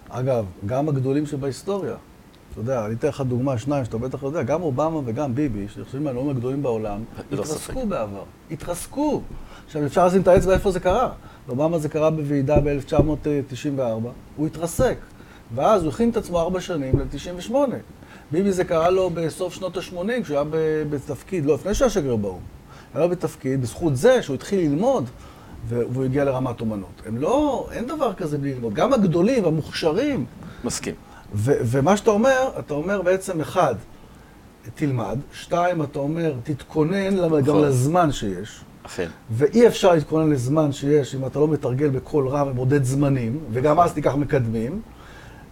[0.10, 1.96] אגב, גם הגדולים שבהיסטוריה,
[2.58, 6.04] אתה יודע, אני אתן לך דוגמה, שניים שאתה בטח יודע, גם אובמה וגם ביבי, שחושבים
[6.04, 8.24] מהנאומים הגדולים בעולם, התרסקו בעבר.
[8.52, 9.22] התרסקו.
[9.66, 11.10] עכשיו, אפשר לשים את האצבע איפה זה קרה.
[11.48, 13.80] לאובמה זה קרה בוועידה ב-1994,
[14.36, 14.98] הוא התרסק.
[15.56, 17.54] ואז הוא הכין את עצמו ארבע שנים ל-98.
[18.32, 20.44] ביבי זה קרה לו בסוף שנות ה-80, כשהוא היה
[20.90, 22.40] בתפקיד, לא, לפני שהיה שגריר באו"ם.
[22.94, 25.06] היה לו בתפקיד, בזכות זה שהוא התחיל ללמוד,
[25.68, 27.02] והוא הגיע לרמת אומנות.
[27.06, 28.74] הם לא, אין דבר כזה בלי ללמוד.
[28.74, 30.26] גם הגדולים, המוכשרים.
[30.64, 30.96] מסכים.
[31.34, 33.76] ומה שאתה אומר, אתה אומר בעצם, אחד,
[34.76, 37.42] תלמד, שתיים, אתה אומר, תתכונן נכון.
[37.42, 38.62] גם לזמן שיש.
[38.84, 39.08] אכן.
[39.32, 43.94] ואי אפשר להתכונן לזמן שיש אם אתה לא מתרגל בקול רם ומודד זמנים, וגם אז
[43.94, 44.82] תיקח מקדמים,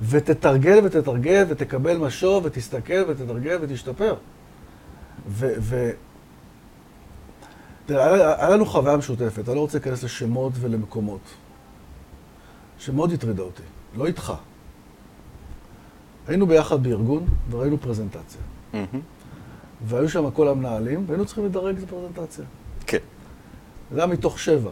[0.02, 4.16] ותתרגל ותתרגל ותקבל משוב ותסתכל ותתרגל ותשתפר.
[5.28, 5.54] ו...
[5.60, 5.90] ו...
[7.86, 11.22] תראה, היה לנו חוויה משותפת, אני לא רוצה להיכנס לשמות ולמקומות,
[12.78, 13.62] שמאוד הטרידה אותי,
[13.96, 14.34] לא איתך.
[16.28, 18.42] היינו ביחד בארגון וראינו פרזנטציה.
[19.86, 22.46] והיו שם כל המנהלים, והיינו צריכים לדרג את הפרזנטציה.
[22.88, 22.98] כן.
[23.92, 24.72] זה היה מתוך שבע.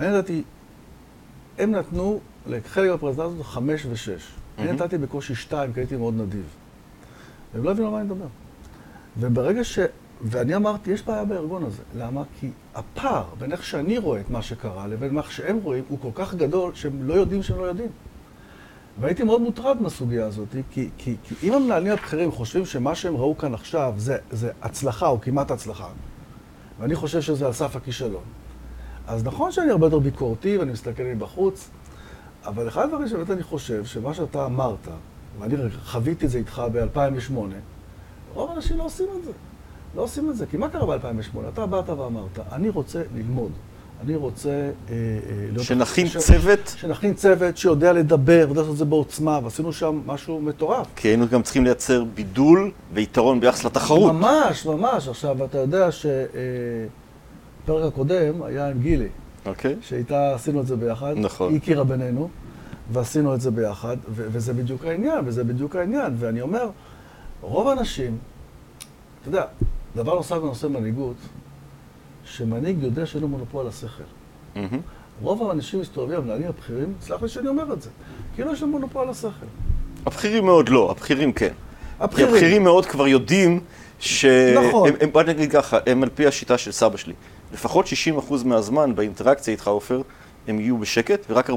[0.00, 0.42] אני נתתי,
[1.58, 4.32] הם נתנו לחלק מהפרזנטציות חמש ושש.
[4.58, 6.44] אני נתתי בקושי שתיים, כי הייתי מאוד נדיב.
[7.54, 8.26] והם לא הבינו על מה אני מדבר.
[9.18, 9.78] וברגע ש...
[10.22, 11.82] ואני אמרתי, יש בעיה בארגון הזה.
[11.96, 12.22] למה?
[12.40, 16.10] כי הפער בין איך שאני רואה את מה שקרה לבין מה שהם רואים הוא כל
[16.14, 17.88] כך גדול שהם לא יודעים שהם לא יודעים.
[19.00, 23.38] והייתי מאוד מוטרד מהסוגיה הזאת, כי, כי, כי אם המנהלים הבכירים חושבים שמה שהם ראו
[23.38, 25.88] כאן עכשיו זה, זה הצלחה או כמעט הצלחה,
[26.80, 28.22] ואני חושב שזה על סף הכישלון,
[29.06, 31.70] אז נכון שאני הרבה יותר ביקורתי ואני מסתכל מבחוץ,
[32.44, 34.88] אבל אחד הדברים שבאמת אני חושב, שמה שאתה אמרת,
[35.38, 37.34] ואני חוויתי את זה איתך ב-2008,
[38.34, 39.32] רוב האנשים לא עושים את זה.
[39.96, 40.46] לא עושים את זה.
[40.46, 41.38] כי מה קרה ב-2008?
[41.48, 43.52] אתה באת ואמרת, אני רוצה ללמוד.
[44.04, 44.94] אני רוצה אה,
[45.58, 45.62] אה.
[45.64, 46.16] שנכין ש...
[46.16, 46.74] צוות?
[46.76, 50.86] שנכין צוות שיודע לדבר, ויודע לעשות את זה בעוצמה, ועשינו שם משהו מטורף.
[50.96, 54.12] כי היינו גם צריכים לייצר בידול ויתרון ביחס לתחרות.
[54.12, 55.08] ממש, ממש.
[55.08, 56.22] עכשיו, אתה יודע שהפרק
[57.68, 59.08] אה, הקודם היה עם גילי.
[59.46, 59.76] אוקיי.
[59.80, 61.14] שאיתה עשינו את זה ביחד.
[61.16, 61.52] נכון.
[61.52, 62.28] היא הכירה בינינו,
[62.92, 66.14] ועשינו את זה ביחד, ו- וזה בדיוק העניין, וזה בדיוק העניין.
[66.18, 66.70] ואני אומר,
[67.40, 68.18] רוב האנשים,
[69.20, 69.44] אתה יודע,
[69.96, 71.16] דבר נוסף בנושא מנהיגות,
[72.30, 74.02] שמנהיג יודע שאין לו מונופול על השכל.
[74.54, 74.58] Mm-hmm.
[75.22, 77.90] רוב האנשים מסתובבים, המנהלים הבכירים, סלח לי שאני אומר את זה,
[78.34, 79.46] כאילו יש להם מונופול על השכל.
[80.06, 81.52] הבכירים מאוד לא, הבכירים כן.
[82.00, 82.30] הבכירים.
[82.30, 83.60] כי הבכירים מאוד כבר יודעים
[84.00, 84.24] ש...
[84.68, 84.88] נכון.
[84.88, 87.14] הם, הם, בוא נגיד ככה, הם על פי השיטה של סבא שלי.
[87.52, 90.02] לפחות 60% מהזמן באינטראקציה איתך, עופר,
[90.48, 91.52] הם יהיו בשקט, ורק 40%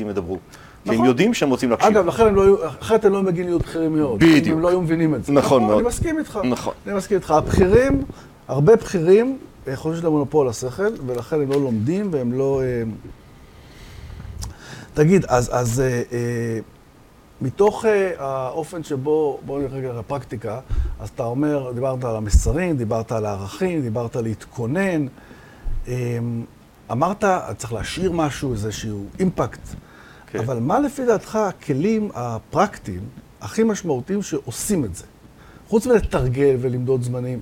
[0.00, 0.38] הם ידברו.
[0.84, 0.94] נכון.
[0.94, 1.90] כי הם יודעים שהם רוצים להקשיב.
[1.90, 4.18] אגב, לכן הם לא, אחרת הם לא מגיעים להיות בכירים מאוד.
[4.18, 4.56] בדיוק.
[4.56, 5.32] הם לא היו מבינים את זה.
[5.32, 5.78] נכון, נכון מאוד.
[5.78, 6.38] אני מסכים איתך.
[6.44, 6.74] נכון.
[6.86, 7.30] אני מסכים איתך.
[7.30, 8.04] הבכירים,
[8.48, 9.38] הרבה בכירים,
[9.74, 12.62] חושבים שיש להם מונופול השכל, ולכן הם לא לומדים והם לא...
[12.62, 12.82] אה,
[14.94, 16.58] תגיד, אז, אז אה, אה,
[17.40, 20.60] מתוך אה, האופן שבו, בואו נראה רגע לפרקטיקה,
[21.00, 25.06] אז אתה אומר, דיברת על המסרים, דיברת על הערכים, דיברת על להתכונן,
[25.88, 26.18] אה,
[26.90, 27.24] אמרת,
[27.56, 29.60] צריך להשאיר משהו, איזשהו אימפקט,
[30.26, 30.38] כן.
[30.38, 33.02] אבל מה לפי דעתך הכלים הפרקטיים
[33.40, 35.04] הכי משמעותיים שעושים את זה?
[35.68, 37.40] חוץ מלתרגל ולמדוד זמנים,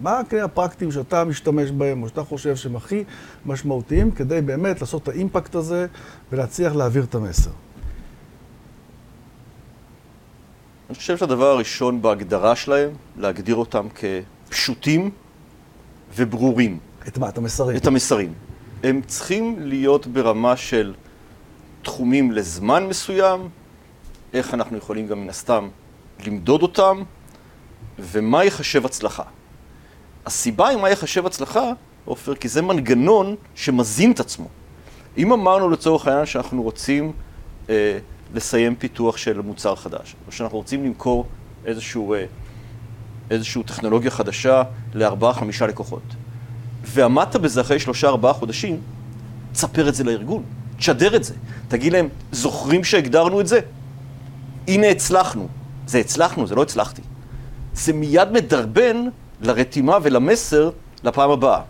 [0.00, 3.04] מה הכלים הפרקטיים שאתה משתמש בהם, או שאתה חושב שהם הכי
[3.46, 5.86] משמעותיים, כדי באמת לעשות את האימפקט הזה
[6.32, 7.50] ולהצליח להעביר את המסר?
[10.88, 15.10] אני חושב שהדבר הראשון בהגדרה שלהם, להגדיר אותם כפשוטים
[16.16, 16.78] וברורים.
[17.08, 17.28] את מה?
[17.28, 17.76] את המסרים.
[17.76, 18.32] את המסרים.
[18.82, 20.94] הם צריכים להיות ברמה של
[21.82, 23.48] תחומים לזמן מסוים,
[24.32, 25.68] איך אנחנו יכולים גם מן הסתם
[26.26, 27.02] למדוד אותם,
[27.98, 29.22] ומה ייחשב הצלחה.
[30.28, 31.72] הסיבה אם מה ייחשב הצלחה,
[32.04, 34.48] עופר, כי זה מנגנון שמזין את עצמו.
[35.18, 37.12] אם אמרנו לצורך העניין שאנחנו רוצים
[37.70, 37.98] אה,
[38.34, 41.26] לסיים פיתוח של מוצר חדש, או שאנחנו רוצים למכור
[41.64, 42.24] איזשהו, אה,
[43.30, 44.62] איזושהי טכנולוגיה חדשה
[44.94, 46.02] לארבעה, חמישה לקוחות,
[46.84, 48.80] ועמדת בזה אחרי שלושה, ארבעה חודשים,
[49.52, 50.42] תספר את זה לארגון,
[50.78, 51.34] תשדר את זה.
[51.68, 53.60] תגיד להם, זוכרים שהגדרנו את זה?
[54.68, 55.48] הנה הצלחנו.
[55.86, 57.02] זה הצלחנו, זה לא הצלחתי.
[57.74, 58.96] זה מיד מדרבן
[59.40, 60.70] לרתימה ולמסר
[61.04, 61.60] לפעם הבאה.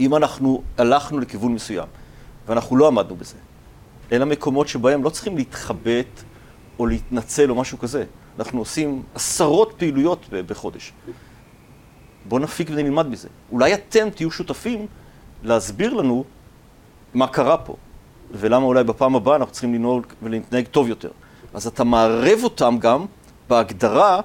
[0.00, 1.88] אם אנחנו הלכנו לכיוון מסוים,
[2.46, 3.36] ואנחנו לא עמדנו בזה,
[4.12, 6.22] אלה מקומות שבהם לא צריכים להתחבט
[6.78, 8.04] או להתנצל או משהו כזה.
[8.38, 10.92] אנחנו עושים עשרות פעילויות בחודש.
[12.28, 13.28] בואו נפיק ונלמד מזה.
[13.52, 14.86] אולי אתם תהיו שותפים
[15.42, 16.24] להסביר לנו
[17.14, 17.76] מה קרה פה,
[18.32, 21.10] ולמה אולי בפעם הבאה אנחנו צריכים לנהוג ולהתנהג טוב יותר.
[21.54, 23.06] אז אתה מערב אותם גם
[23.48, 24.20] בהגדרה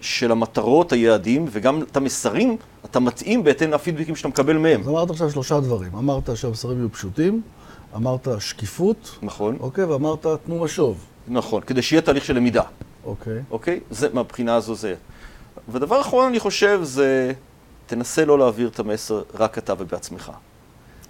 [0.00, 4.80] של המטרות, היעדים, וגם את המסרים, אתה מתאים בהתאם לפידבקים שאתה מקבל מהם.
[4.80, 5.94] אז אמרת עכשיו שלושה דברים.
[5.94, 7.42] אמרת שהמסרים יהיו פשוטים,
[7.96, 9.18] אמרת שקיפות.
[9.22, 9.56] נכון.
[9.60, 11.04] אוקיי, ואמרת תנו משוב.
[11.28, 12.62] נכון, כדי שיהיה תהליך של למידה.
[13.04, 13.42] אוקיי.
[13.50, 13.80] אוקיי?
[13.90, 14.94] זה, מהבחינה הזו זה.
[15.68, 17.32] ודבר אחרון, אני חושב, זה
[17.86, 20.32] תנסה לא להעביר את המסר רק אתה ובעצמך.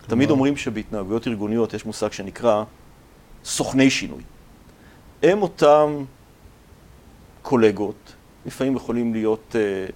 [0.06, 2.64] תמיד אומרים שבהתנהגויות ארגוניות יש מושג שנקרא
[3.44, 4.22] סוכני שינוי.
[5.22, 6.04] הם אותם
[7.42, 8.07] קולגות,
[8.46, 9.92] לפעמים יכולים להיות uh,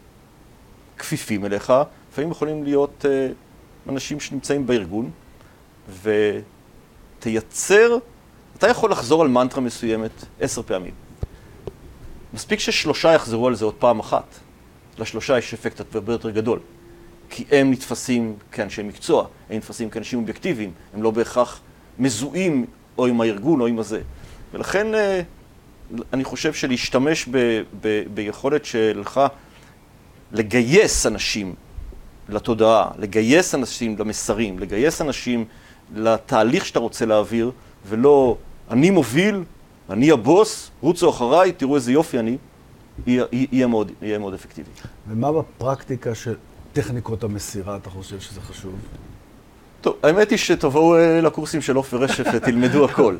[0.98, 1.72] כפיפים אליך,
[2.12, 5.11] לפעמים יכולים להיות uh, אנשים שנמצאים בארגון,
[7.18, 7.96] ותייצר,
[8.59, 10.94] אתה יכול לחזור על מנטרה מסוימת עשר פעמים.
[12.35, 14.24] מספיק ששלושה יחזרו על זה עוד פעם אחת.
[14.98, 16.59] לשלושה יש אפקט הרבה יותר גדול.
[17.31, 21.61] כי הם נתפסים כאנשי מקצוע, הם נתפסים כאנשים אובייקטיביים, הם לא בהכרח
[21.98, 22.66] מזוהים
[22.98, 24.00] או עם הארגון או עם הזה.
[24.52, 25.22] ולכן אה,
[26.12, 29.20] אני חושב שלהשתמש ב, ב, ביכולת שלך
[30.33, 31.55] לגייס אנשים
[32.28, 35.44] לתודעה, לגייס אנשים למסרים, לגייס אנשים
[35.94, 37.50] לתהליך שאתה רוצה להעביר,
[37.88, 38.37] ולא
[38.70, 39.44] אני מוביל,
[39.90, 42.37] אני הבוס, רוצו אחריי, תראו איזה יופי אני,
[43.07, 44.70] יהיה, יהיה, מאוד, יהיה מאוד אפקטיבי.
[45.09, 46.35] ומה בפרקטיקה של
[46.72, 48.74] טכניקות המסירה אתה חושב שזה חשוב?
[49.81, 53.16] טוב, האמת היא שתבואו אה, לקורסים של עופר רשף ותלמדו הכל,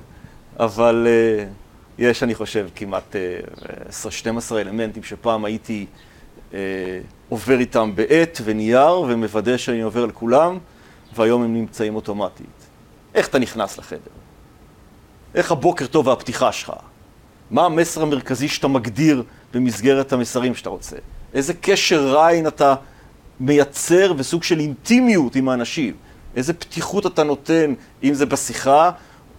[0.59, 1.62] אבל uh,
[1.99, 5.87] יש, אני חושב, כמעט uh, 10-12 אלמנטים שפעם הייתי
[6.51, 6.55] uh,
[7.29, 10.59] עובר איתם בעט ונייר ומוודא שאני עובר על כולם,
[11.15, 12.47] והיום הם נמצאים אוטומטית.
[13.15, 14.11] איך אתה נכנס לחדר?
[15.35, 16.73] איך הבוקר טוב והפתיחה שלך?
[17.51, 19.23] מה המסר המרכזי שאתה מגדיר
[19.55, 20.97] במסגרת המסרים שאתה רוצה?
[21.35, 22.75] איזה קשר עין אתה
[23.41, 25.95] מייצר וסוג של אינטימיות עם האנשים?
[26.37, 28.91] איזה פתיחות אתה נותן, אם זה בשיחה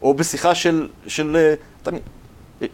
[0.02, 0.90] או בשיחה של...
[1.08, 1.92] של אה, אתה,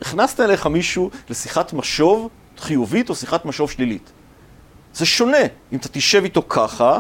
[0.02, 4.12] הכנסת אליך מישהו לשיחת משוב חיובית או שיחת משוב שלילית.
[4.94, 5.38] זה שונה
[5.74, 7.00] אם אתה תשב איתו ככה,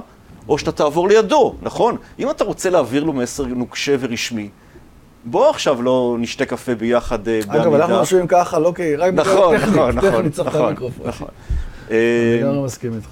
[0.49, 1.97] או שאתה תעבור לידו, נכון?
[2.19, 4.49] אם אתה רוצה להעביר לו מסר נוקשה ורשמי,
[5.25, 7.63] בוא עכשיו לא נשתה קפה ביחד אה, בעמידה.
[7.63, 11.07] אגב, אנחנו יושבים ככה, לא כי רק נכון, נכון, נכון, צריך את נכון, המיקרופון.
[11.07, 11.27] נכון.
[11.89, 11.97] אני
[12.41, 13.09] גם לא מסכים איתך.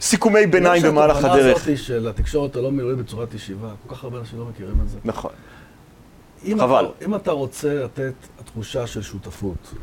[0.00, 1.62] סיכומי ביניים במהלך התובנה הדרך.
[1.68, 4.98] הזאת של התקשורת הלא מילולית בצורת ישיבה, כל כך הרבה אנשים לא מכירים את זה.
[5.04, 5.30] נכון.
[6.44, 6.84] אם חבל.
[6.98, 8.12] אתה, אם אתה רוצה לתת
[8.44, 9.74] תחושה של שותפות,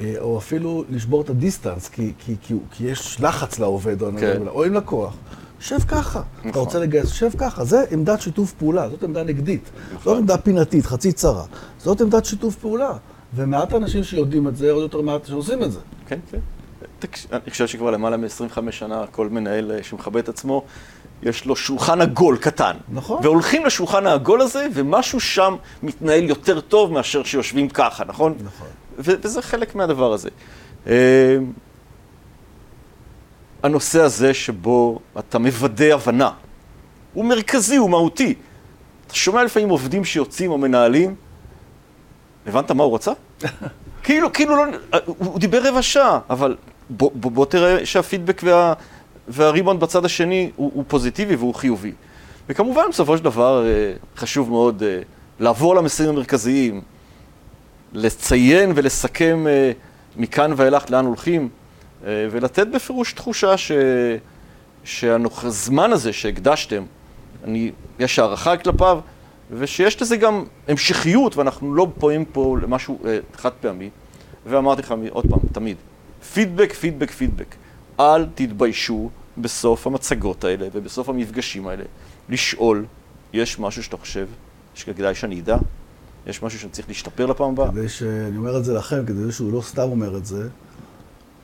[0.00, 4.48] אה, או אפילו לשבור את הדיסטנס, כי, כי, כי, כי יש לחץ לעובד, או, כן.
[4.48, 5.16] או עם לקוח,
[5.60, 6.22] שב ככה.
[6.40, 6.62] אתה נכון.
[6.62, 7.64] רוצה לגייס, שב ככה.
[7.64, 9.70] זה עמדת שיתוף פעולה, זאת עמדה נגדית.
[10.04, 11.44] זאת עמדה פינתית, חצי צרה.
[11.78, 12.92] זאת עמדת שיתוף פעולה.
[13.34, 15.78] ומעט האנשים שיודעים את זה, עוד יותר מעט שעושים את זה.
[16.06, 16.38] כן, כן.
[17.32, 20.64] אני חושב שכבר למעלה מ-25 שנה כל מנהל אה, שמכבד את עצמו,
[21.22, 22.76] יש לו שולחן עגול קטן.
[22.88, 23.20] נכון.
[23.22, 28.34] והולכים לשולחן העגול הזה, ומשהו שם מתנהל יותר טוב מאשר שיושבים ככה, נכון?
[28.44, 28.66] נכון.
[28.98, 30.28] וזה חלק מהדבר הזה.
[30.86, 31.36] אה,
[33.62, 36.30] הנושא הזה שבו אתה מוודא הבנה,
[37.14, 38.34] הוא מרכזי, הוא מהותי.
[39.06, 41.14] אתה שומע לפעמים עובדים שיוצאים או מנהלים,
[42.46, 43.12] הבנת מה הוא רצה?
[44.04, 44.64] כאילו, כאילו לא,
[45.06, 46.56] הוא, הוא דיבר רבע שעה, אבל
[46.90, 48.72] בוא, בוא, בוא תראה שהפידבק וה,
[49.28, 51.92] והריבאונד בצד השני הוא, הוא פוזיטיבי והוא חיובי.
[52.48, 54.98] וכמובן, בסופו של דבר, אה, חשוב מאוד אה,
[55.40, 56.80] לעבור למסרים המרכזיים,
[57.92, 59.72] לציין ולסכם אה,
[60.16, 61.48] מכאן ואילך לאן הולכים,
[62.04, 63.72] ולתת בפירוש תחושה ש...
[64.84, 66.82] שהזמן הזה שהקדשתם,
[67.44, 69.00] אני, יש הערכה כלפיו,
[69.50, 72.98] ושיש לזה גם המשכיות, ואנחנו לא פועלים פה למשהו
[73.34, 73.90] חד פעמי.
[74.46, 75.76] ואמרתי לך עוד פעם, תמיד,
[76.32, 77.54] פידבק, פידבק, פידבק.
[78.00, 81.84] אל תתביישו בסוף המצגות האלה ובסוף המפגשים האלה
[82.28, 82.84] לשאול,
[83.32, 84.26] יש משהו שאתה חושב
[84.74, 85.56] שכדאי שאני אדע?
[86.26, 87.70] יש משהו שאני צריך להשתפר לפעם הבאה?
[87.70, 88.02] כדי ש...
[88.02, 90.48] אני אומר את זה לכם, כדי שהוא לא סתם אומר את זה,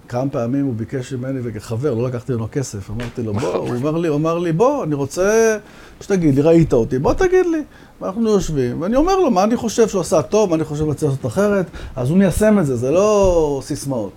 [0.08, 3.90] כמה פעמים הוא ביקש ממני וכחבר, לא לקחתי ממנו כסף, אמרתי לו, בוא, הוא אומר
[3.90, 5.58] לי, הוא אמר לי, בוא, אני רוצה
[6.00, 7.62] שתגיד לי, ראית אותי, בוא תגיד לי.
[8.00, 10.88] ואנחנו יושבים, ואני אומר לו, מה אני חושב שהוא עשה טוב, מה אני חושב שהוא
[10.92, 14.12] לעשות אחרת, אז הוא מיישם את זה, זה לא סיסמאות.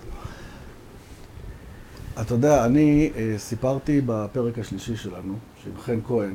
[2.20, 6.34] אתה יודע, אני אה, סיפרתי בפרק השלישי שלנו, שעם חן כהן,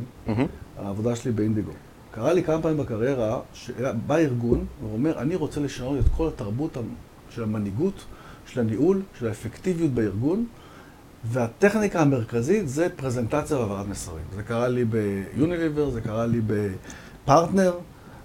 [0.77, 1.71] העבודה שלי באינדיגו.
[2.11, 6.77] קרה לי כמה פעמים בקריירה, שבא ארגון ואומר, אני רוצה לשנות את כל התרבות
[7.29, 8.05] של המנהיגות,
[8.45, 10.45] של הניהול, של האפקטיביות בארגון,
[11.23, 14.23] והטכניקה המרכזית זה פרזנטציה והעברת מסרים.
[14.35, 17.73] זה קרה לי ביוניליבר, זה קרה לי בפרטנר,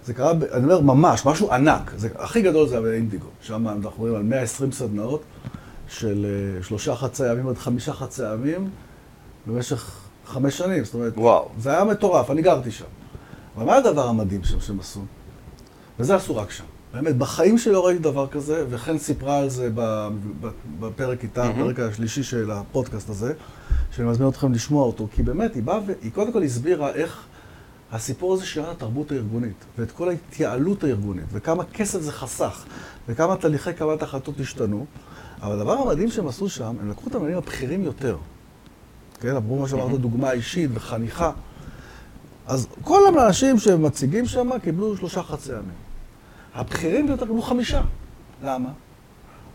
[0.04, 1.92] זה קרה, ב, אני אומר ממש, משהו ענק.
[1.96, 5.22] זה, הכי גדול זה היה באינדיגו, שם אנחנו מדברים על 120 סדנאות
[5.92, 8.70] של אה, שלושה חצי ימים עד חמישה חצי ימים
[9.46, 11.48] במשך חמש שנים, זאת אומרת, וואו.
[11.58, 12.84] זה היה מטורף, אני גרתי שם.
[13.56, 15.00] אבל מה הדבר המדהים שם שהם עשו?
[15.98, 16.64] וזה עשו רק שם.
[16.92, 19.70] באמת, בחיים שלי לא ראיתי דבר כזה, וכן סיפרה על זה
[20.80, 23.32] בפרק איתה, בפרק השלישי של הפודקאסט הזה,
[23.90, 27.24] שאני מזמין אתכם לשמוע אותו, כי באמת, היא באה והיא קודם כל הסבירה איך
[27.92, 32.64] הסיפור הזה שינה את התרבות הארגונית, ואת כל ההתייעלות הארגונית, וכמה כסף זה חסך,
[33.08, 34.86] וכמה תהליכי קבלת החלטות השתנו.
[35.42, 38.16] אבל הדבר המדהים שהם עשו שם, הם לקחו את המנהלים הבכירים יותר.
[39.20, 41.32] כן, אמרו מה שאמרת, דוגמה אישית וחניכה.
[42.46, 45.82] אז כל האנשים שמציגים שם קיבלו שלושה חצי ימים.
[46.54, 47.82] הבכירים ביותר קיבלו חמישה.
[48.44, 48.68] למה?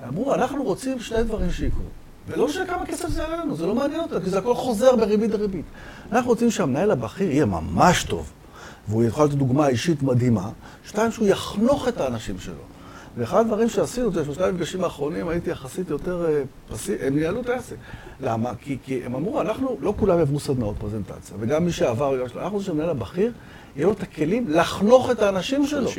[0.07, 1.83] אמרו, אנחנו רוצים שני דברים שיקרו.
[2.27, 4.95] ולא משנה כמה כסף זה יעלה לנו, זה לא מעניין אותנו, כי זה הכל חוזר
[4.95, 5.65] בריבית דריבית.
[6.11, 8.31] אנחנו רוצים שהמנהל הבכיר יהיה ממש טוב,
[8.87, 10.49] והוא יכול לתת דוגמה אישית מדהימה,
[10.85, 12.76] שתיים, שהוא יחנוך את האנשים שלו.
[13.17, 17.49] ואחד הדברים שעשינו, זה בשלושת המפגשים האחרונים הייתי יחסית יותר אה, פסיבי, הם ניהלו את
[17.49, 17.75] העסק.
[18.21, 18.51] למה?
[18.61, 22.61] כי, כי הם אמרו, אנחנו, לא כולם עברו סדנאות פרזנטציה, וגם מי שעבר, אנחנו רוצים
[22.65, 23.31] שהמנהל הבכיר,
[23.75, 25.89] יהיו לו את הכלים לחנוך את האנשים שלו.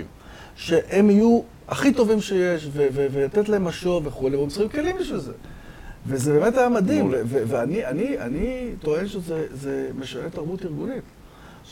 [0.57, 5.33] שהם יהיו הכי טובים שיש, ולתת להם משוב וכולי, והם צריכים כלים בשביל זה.
[6.07, 11.03] וזה באמת היה מדהים, ואני אני, אני טוען שזה משנה תרבות ארגונית.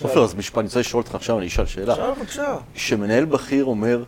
[0.03, 1.93] עופר, אז משפט, אני רוצה לשאול אותך עכשיו, אני אשאל שאלה.
[1.93, 2.57] עכשיו, בבקשה.
[2.75, 4.03] כשמנהל בכיר אומר,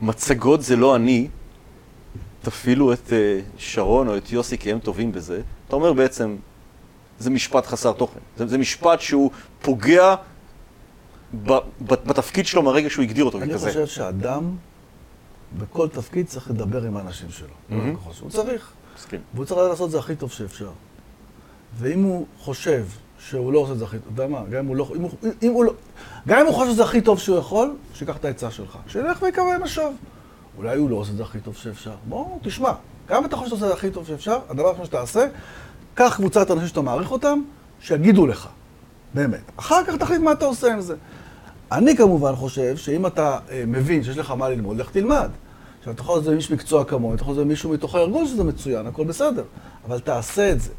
[0.00, 1.28] מצגות זה לא אני,
[2.42, 6.36] תפעילו את אה, שרון או את יוסי כי הם טובים בזה, אתה אומר בעצם,
[7.18, 8.20] זה משפט חסר תוכן.
[8.36, 9.30] זה, זה משפט שהוא
[9.62, 10.14] פוגע
[11.44, 13.66] ב, ב, בתפקיד שלו מהרגע שהוא הגדיר אותו אני ככזה.
[13.66, 14.56] אני חושב שאדם
[15.58, 17.48] בכל תפקיד צריך לדבר עם האנשים שלו.
[17.48, 17.74] Mm-hmm.
[18.20, 18.72] הוא צריך.
[18.96, 19.20] מסכים.
[19.34, 20.70] והוא צריך לעשות את זה הכי טוב שאפשר.
[21.78, 22.84] ואם הוא חושב
[23.28, 25.02] שהוא לא עושה את זה הכי טוב, אתה יודע מה, גם אם הוא לא, אם
[25.02, 25.10] הוא,
[25.42, 25.72] אם הוא לא,
[26.28, 28.78] גם אם הוא חושב שזה הכי טוב שהוא יכול, שיקח את העצה שלך.
[28.86, 29.94] שילך ויקבל משוב.
[30.56, 31.94] אולי הוא לא עושה את זה הכי טוב שאפשר.
[32.08, 32.72] בוא, תשמע,
[33.08, 35.26] גם אם אתה חושב שזה הכי טוב שאפשר, הדבר הראשון שאתה עושה,
[35.94, 37.42] קח קבוצת אנשים שאתה מעריך אותם,
[37.80, 38.48] שיגידו לך.
[39.14, 39.40] באמת.
[39.56, 40.96] אחר כך תחליט מה אתה עושה עם זה.
[41.72, 45.30] אני כמובן חושב שאם אתה אה, מבין שיש לך מה ללמוד, לך תלמד.
[45.78, 47.42] עכשיו, אתה יכול לעשות את זה עם איש מקצוע כמוני, אתה יכול לעשות את זה
[47.42, 49.44] עם מישהו מתוך הארגון שזה מצוין, הכל בסדר.
[49.86, 50.70] אבל תעשה את זה.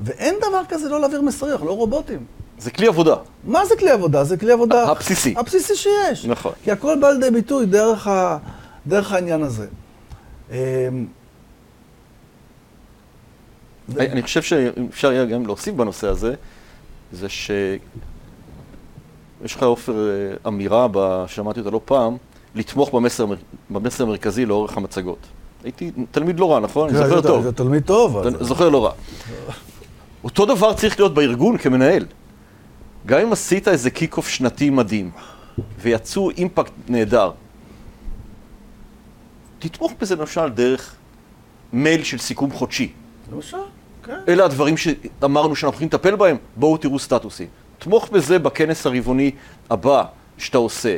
[0.00, 2.24] ואין דבר כזה לא להעביר מסרים, אנחנו לא רובוטים.
[2.58, 3.16] זה כלי עבודה.
[3.44, 4.24] מה זה כלי עבודה?
[4.24, 4.84] זה כלי עבודה...
[4.90, 5.34] הבסיסי.
[5.36, 6.24] הבסיסי שיש.
[6.24, 6.52] נכון.
[6.64, 8.38] כי הכל בא לידי ביטוי דרך, ה...
[8.86, 9.66] דרך העניין הזה.
[10.50, 10.56] אמ,
[13.96, 16.34] אני חושב שאפשר יהיה גם להוסיף בנושא הזה,
[17.12, 17.50] זה ש...
[19.44, 20.86] יש לך, עופר, אה, אמירה,
[21.26, 22.16] שמעתי אותה לא פעם,
[22.54, 23.26] לתמוך במסר,
[23.70, 25.18] במסר המרכזי לאורך המצגות.
[25.64, 26.88] הייתי תלמיד לא רע, נכון?
[26.88, 27.46] אני זוכר טוב.
[27.46, 28.28] אתה תלמיד טוב.
[28.40, 28.92] זוכר לא רע.
[30.24, 32.06] אותו דבר צריך להיות בארגון כמנהל.
[33.06, 35.10] גם אם עשית איזה kick-off שנתי מדהים,
[35.78, 37.30] ויצאו אימפקט נהדר,
[39.58, 40.94] תתמוך בזה למשל דרך
[41.72, 42.92] מייל של סיכום חודשי.
[43.32, 43.56] למשל,
[44.04, 44.18] כן.
[44.28, 47.48] אלה הדברים שאמרנו שאנחנו יכולים לטפל בהם, בואו תראו סטטוסים.
[47.78, 49.30] תמוך בזה בכנס הרבעוני
[49.70, 50.04] הבא
[50.38, 50.96] שאתה עושה.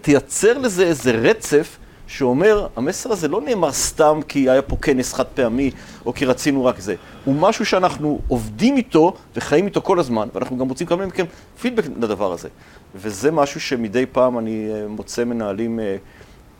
[0.00, 1.78] תייצר לזה איזה רצף
[2.12, 5.70] שאומר, המסר הזה לא נאמר סתם כי היה פה כנס חד פעמי,
[6.06, 6.94] או כי רצינו רק זה.
[7.24, 11.24] הוא משהו שאנחנו עובדים איתו וחיים איתו כל הזמן, ואנחנו גם רוצים לקבל מכם
[11.60, 12.48] פידבק לדבר הזה.
[12.94, 15.96] וזה משהו שמדי פעם אני אה, מוצא מנהלים אה,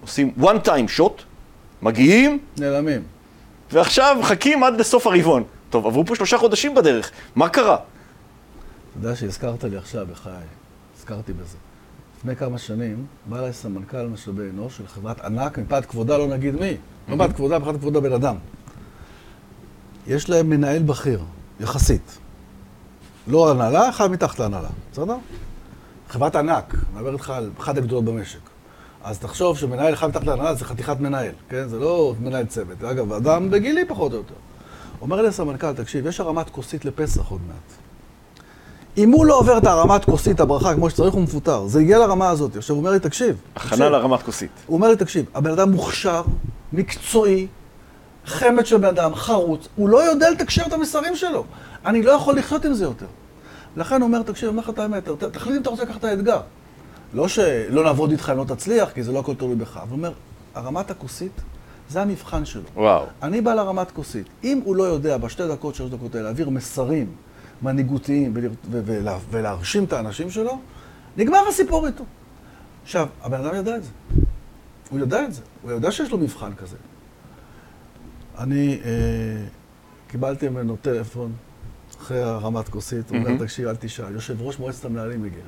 [0.00, 1.22] עושים one time shot,
[1.82, 3.02] מגיעים, נעלמים.
[3.72, 5.44] ועכשיו מחכים עד לסוף הרבעון.
[5.70, 7.74] טוב, עברו פה שלושה חודשים בדרך, מה קרה?
[7.74, 7.82] אתה
[9.06, 10.32] יודע שהזכרת לי עכשיו, בחיי,
[10.98, 11.56] הזכרתי בזה.
[12.22, 16.54] לפני כמה שנים בא אליי סמנכ"ל משאבי אנוש של חברת ענק, מפאת כבודה לא נגיד
[16.54, 16.76] מי,
[17.08, 18.36] לא מפאת כבודה, מפאת כבודה בן אדם.
[20.06, 21.20] יש להם מנהל בכיר,
[21.60, 22.18] יחסית.
[23.26, 25.16] לא הנהלה, אחד מתחת להנהלה, בסדר?
[26.08, 28.38] חברת ענק, מדבר איתך על אחת הגדולות במשק.
[29.04, 31.68] אז תחשוב שמנהל אחד מתחת להנהלה זה חתיכת מנהל, כן?
[31.68, 32.84] זה לא מנהל צוות.
[32.84, 34.34] אגב, אדם בגילי פחות או יותר.
[35.00, 37.81] אומר לי הסמנכ"ל, תקשיב, יש הרמת כוסית לפסח עוד מעט.
[38.96, 41.66] אם הוא לא עובר את הרמת כוסית הברכה כמו שצריך, הוא מפוטר.
[41.66, 42.56] זה הגיע לרמה הזאת.
[42.56, 43.36] עכשיו, הוא אומר לי, תקשיב.
[43.56, 44.50] הכנה לרמת כוסית.
[44.66, 46.22] הוא אומר לי, תקשיב, הבן אדם מוכשר,
[46.72, 47.46] מקצועי,
[48.26, 51.44] חמד של בן אדם, חרוץ, הוא לא יודע לתקשר את המסרים שלו.
[51.86, 53.06] אני לא יכול לחיות עם זה יותר.
[53.76, 56.04] לכן הוא אומר, תקשיב, אני אומר לך את האמת, תחליט אם אתה רוצה לקחת את
[56.04, 56.40] האתגר.
[57.14, 59.76] לא שלא נעבוד איתך אם לא תצליח, כי זה לא הכל תלוי בך.
[59.76, 60.12] אבל הוא אומר,
[60.54, 61.40] הרמת הכוסית,
[61.88, 62.62] זה המבחן שלו.
[62.74, 63.04] וואו.
[63.22, 64.26] אני בא לרמת כוסית.
[64.44, 67.06] אם הוא לא יודע בשתי דקות, שלוש דקות האלה, להעביר מסרים
[67.62, 68.34] מנהיגותיים
[68.70, 70.58] ולה- ולהרשים את האנשים שלו,
[71.16, 72.04] נגמר הסיפור איתו.
[72.82, 73.90] עכשיו, הבן אדם ידע את זה.
[74.90, 75.42] הוא יודע את זה.
[75.62, 76.76] הוא יודע שיש לו מבחן כזה.
[78.38, 78.90] אני אה,
[80.08, 81.32] קיבלתי ממנו טלפון
[82.00, 83.38] אחרי הרמת כוסית, הוא אומר.
[83.38, 85.42] תקשיב, אל תשאל, יושב ראש מועצת המנהלים הגיע.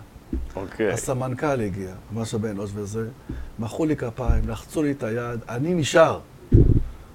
[0.57, 0.93] אוקיי.
[0.93, 3.09] הסמנכ"ל הגיע, ממש הבן אנוש וזה,
[3.59, 6.21] מחאו לי כפיים, לחצו לי את היד, אני נשאר.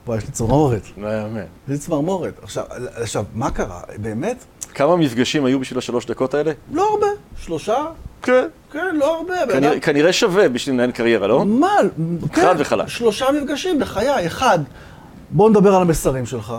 [0.08, 1.40] וואי, יש לי צמרמורת, לא יאמן.
[1.40, 2.40] יש לי צמרמורת.
[2.44, 3.82] עכשיו, עכשיו, מה קרה?
[4.02, 4.46] באמת?
[4.76, 6.52] כמה מפגשים היו בשביל השלוש דקות האלה?
[6.74, 7.08] לא הרבה.
[7.38, 7.86] שלושה?
[8.22, 8.48] כן.
[8.72, 9.34] כן, לא הרבה.
[9.46, 11.46] בן כנראה- שווה בשביל לנהל קריירה, לא?
[11.46, 11.76] מה?
[12.34, 12.88] כן, חד וחלק.
[12.88, 14.28] שלושה מפגשים בחיי.
[14.28, 14.60] אחד,
[15.30, 16.54] בוא נדבר על המסרים שלך.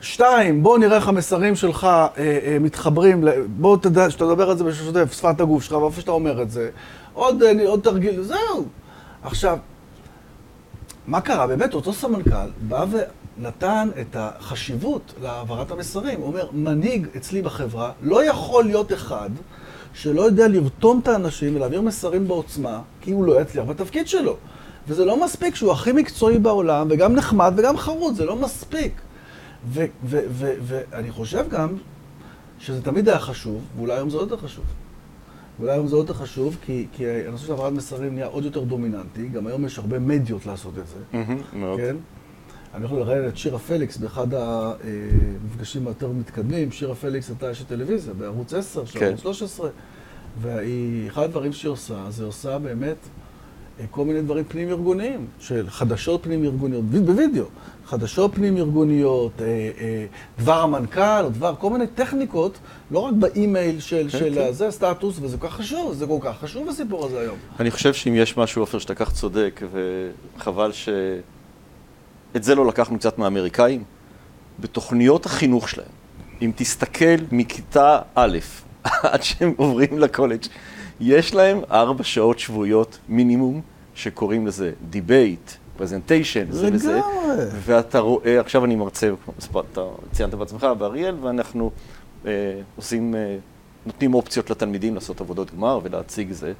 [0.00, 4.56] שתיים, בוא נראה איך המסרים שלך אה, אה, מתחברים, ל- בוא תדע, שאתה מדבר על
[4.56, 6.70] זה בשוטף, שפת הגוף שלך, ואיפה שאתה אומר את זה.
[7.12, 8.64] עוד, אה, עוד תרגיל, זהו.
[9.22, 9.58] עכשיו,
[11.06, 11.46] מה קרה?
[11.46, 12.30] באמת, אותו סמנכ"ל
[12.68, 12.84] בא
[13.38, 16.20] ונתן את החשיבות להעברת המסרים.
[16.20, 19.30] הוא אומר, מנהיג אצלי בחברה לא יכול להיות אחד
[19.94, 24.36] שלא יודע לרתום את האנשים ולהעביר מסרים בעוצמה, כי הוא לא יצליח בתפקיד שלו.
[24.88, 28.92] וזה לא מספיק שהוא הכי מקצועי בעולם, וגם נחמד וגם חרוץ, זה לא מספיק.
[30.02, 31.68] ואני חושב גם
[32.58, 34.64] שזה תמיד היה חשוב, ואולי היום זה עוד יותר חשוב.
[35.58, 38.64] ואולי היום זה עוד יותר חשוב, כי, כי הנושא של העברת מסרים נהיה עוד יותר
[38.64, 41.18] דומיננטי, גם היום יש הרבה מדיות לעשות את זה,
[41.52, 41.80] מאוד.
[41.80, 41.96] כן?
[42.76, 46.72] אני יכול לראיין את שירה פליקס באחד המפגשים היותר מתקדמים.
[46.72, 49.06] שירה פליקס הייתה אשת טלוויזיה בערוץ 10, של כן.
[49.06, 49.70] ערוץ 13,
[50.40, 52.96] ואחד הדברים שהיא עושה, זה עושה באמת
[53.80, 57.44] אה, כל מיני דברים פנים-ארגוניים, של חדשות פנים-ארגוניות, בווידאו,
[57.86, 60.06] חדשות פנים-ארגוניות, אה, אה,
[60.38, 62.58] דבר המנכ"ל, או דבר, כל מיני טכניקות,
[62.90, 64.52] לא רק באימייל של, כן, של כן.
[64.52, 67.36] זה הסטטוס, וזה כל כך חשוב, זה כל כך חשוב הסיפור הזה היום.
[67.60, 69.60] אני חושב שאם יש משהו, עופר, שאתה כך צודק,
[70.36, 70.88] וחבל ש...
[72.36, 73.84] את זה לא לקחנו קצת מהאמריקאים,
[74.58, 75.88] בתוכניות החינוך שלהם,
[76.42, 78.38] אם תסתכל מכיתה א'
[78.84, 80.46] עד שהם עוברים לקולג',
[81.00, 83.60] יש להם ארבע שעות שבועיות מינימום,
[83.94, 87.00] שקוראים לזה debate, presentation, זה וזה.
[87.64, 89.10] ואתה רואה, עכשיו אני מרצה,
[89.72, 89.80] אתה
[90.12, 91.70] ציינת בעצמך, באריאל, ואנחנו
[92.26, 92.30] אה,
[92.76, 93.36] עושים, אה,
[93.86, 96.52] נותנים אופציות לתלמידים לעשות עבודות גמר ולהציג זה.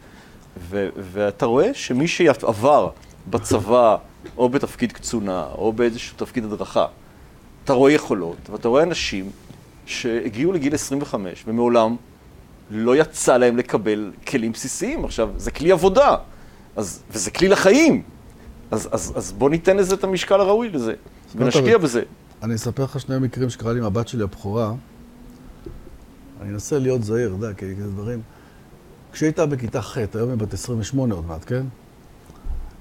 [0.59, 2.91] ו, ואתה רואה שמי שעבר
[3.31, 3.97] בצבא,
[4.37, 6.87] או בתפקיד קצונה, או באיזשהו תפקיד הדרכה,
[7.65, 9.31] אתה רואה יכולות, ואתה רואה אנשים
[9.87, 11.97] שהגיעו לגיל 25 ומעולם
[12.71, 15.05] לא יצא להם לקבל כלים בסיסיים.
[15.05, 16.17] עכשיו, זה כלי עבודה,
[16.77, 18.03] אז, וזה כלי לחיים.
[18.71, 20.95] אז, אז, אז בוא ניתן לזה את המשקל הראוי לזה,
[21.37, 21.83] ונשקיע טוב.
[21.83, 22.03] בזה.
[22.43, 24.73] אני אספר לך שני מקרים שקרה לי עם הבת שלי הבכורה.
[26.41, 28.21] אני אנסה להיות זהיר, אתה יודע, כי זה דברים...
[29.13, 31.67] כשהייתה בכיתה ח', היום היא בת 28 עוד מעט, כן?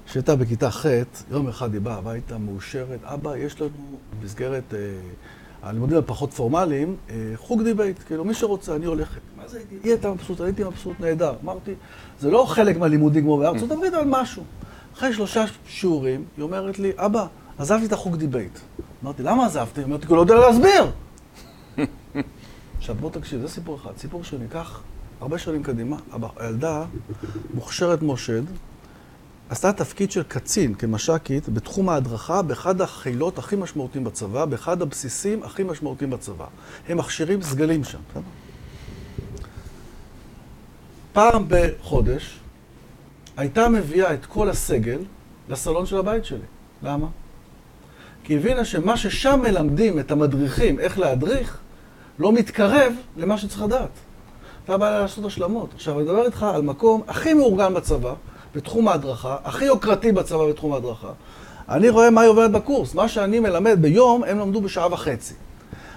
[0.06, 0.86] כשהייתה בכיתה ח',
[1.30, 3.70] יום אחד היא באה הביתה מאושרת, אבא, יש לנו
[4.20, 4.78] במסגרת אה,
[5.62, 9.20] הלימודים הפחות פורמליים, אה, חוג debate, כאילו, מי שרוצה, אני הולכת.
[9.36, 9.74] מה זה הייתי?
[9.82, 11.34] היא הייתה מבסוטה, הייתי מבסוט, נהדר.
[11.44, 11.74] אמרתי,
[12.20, 14.42] זה לא חלק מהלימודים כמו בארצות הברית, אבל משהו.
[14.94, 17.26] אחרי שלושה שיעורים, היא אומרת לי, אבא,
[17.58, 18.58] עזבתי את החוג debate.
[19.04, 19.80] אמרתי, למה עזבתי?
[19.80, 20.90] היא אומרת, כי הוא לא יודע להסביר.
[22.78, 23.90] עכשיו, בוא תקשיב, זה סיפור אחד.
[23.96, 24.80] סיפור שניקח
[25.20, 25.96] הרבה שנים קדימה.
[26.36, 26.84] הילדה,
[27.54, 28.42] מוכשרת כמו שד,
[29.50, 35.62] עשתה תפקיד של קצין, כמש"קית, בתחום ההדרכה, באחד החילות הכי משמעותיים בצבא, באחד הבסיסים הכי
[35.62, 36.46] משמעותיים בצבא.
[36.88, 37.98] הם מכשירים סגלים שם.
[38.10, 38.22] בסדר?
[41.12, 42.40] פעם בחודש
[43.36, 44.98] הייתה מביאה את כל הסגל
[45.48, 46.38] לסלון של הבית שלי.
[46.82, 47.06] למה?
[48.24, 51.58] כי הבינה שמה ששם מלמדים את המדריכים איך להדריך,
[52.18, 53.90] לא מתקרב למה שצריך לדעת.
[54.64, 55.74] אתה בא לעשות השלמות.
[55.74, 58.14] עכשיו, אני מדבר איתך על מקום הכי מאורגן בצבא,
[58.56, 61.08] בתחום ההדרכה, הכי יוקרתי בצבא בתחום ההדרכה.
[61.68, 62.94] אני רואה מה היא עוברת בקורס.
[62.94, 65.34] מה שאני מלמד ביום, הם למדו בשעה וחצי.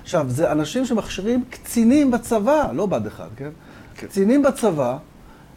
[0.03, 3.49] עכשיו, זה אנשים שמכשירים קצינים בצבא, לא בד אחד, כן?
[3.95, 4.07] כן.
[4.07, 4.97] קצינים בצבא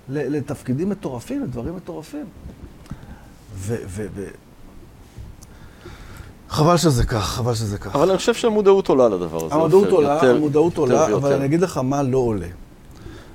[0.08, 2.24] לתפקידים מטורפים, לדברים מטורפים.
[3.54, 3.76] ו...
[3.86, 4.26] ו, ו...
[6.48, 7.96] חבל שזה כך, חבל שזה כך.
[7.96, 9.54] אבל אני חושב שהמודעות עולה לדבר הזה.
[9.54, 11.16] המודעות עולה, יותר- המודעות יותר עולה, ויותר.
[11.16, 12.46] אבל אני אגיד לך מה לא עולה.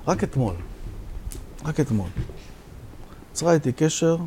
[0.08, 0.54] רק אתמול,
[1.66, 2.08] רק אתמול,
[3.38, 4.18] יצרה איתי קשר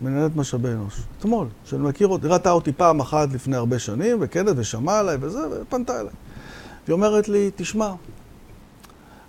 [0.00, 1.02] מנהלת משאבי אנוש.
[1.18, 5.40] אתמול, שאני מכיר אותי, ראתה אותי פעם אחת לפני הרבה שנים, וכן, ושמעה עליי וזה,
[5.62, 6.12] ופנתה אליי.
[6.86, 7.92] היא אומרת לי, תשמע,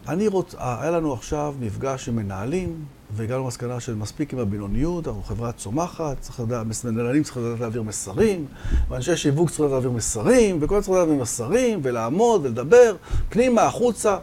[0.07, 5.23] אני רוצה, היה לנו עכשיו מפגש עם מנהלים, והגענו למסקנה של מספיק עם הבינוניות, אנחנו
[5.23, 8.45] חברה צומחת, צריך לדעת, מנהלים צריכים לדעת להעביר מסרים,
[8.89, 12.95] ואנשי שיווק צריכים לדעת להעביר מסרים, וכל צריכים לדעת להעביר מסרים, ולעמוד ולדבר,
[13.29, 14.17] פנימה, החוצה.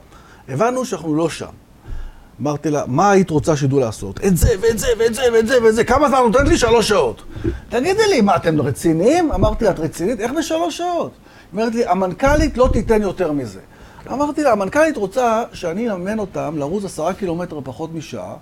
[0.48, 1.52] הבנו שאנחנו לא שם.
[2.40, 4.20] אמרתי לה, מה היית רוצה שידעו לעשות?
[4.26, 5.84] את זה, ואת זה, ואת זה, ואת זה, ואת זה.
[5.84, 6.58] כמה זמן נותנת לי?
[6.58, 7.22] שלוש שעות.
[7.68, 9.32] תגידי לי, מה, אתם רציניים?
[9.32, 10.20] אמרתי לה, את רצינית?
[10.20, 11.10] איך בשלוש שעות?
[11.52, 13.60] אומרת לי, המנכ"לית לא תיתן יותר מזה.
[14.12, 18.34] אמרתי לה, המנכ"לית רוצה שאני אממן אותם לרוץ עשרה קילומטר פחות משעה,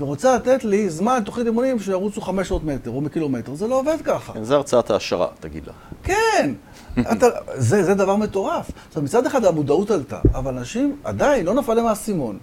[0.00, 3.54] ורוצה לתת לי זמן, תוכנית אימונים, שירוצו 500 מטר או מקילומטר.
[3.54, 4.32] זה לא עובד ככה.
[4.32, 5.72] כן, זה הרצאת העשרה, תגיד לה.
[6.02, 6.52] כן.
[7.12, 8.70] אתה, זה, זה דבר מטורף.
[8.96, 12.38] אומרת, מצד אחד המודעות עלתה, אבל אנשים עדיין לא נפל להם האסימון.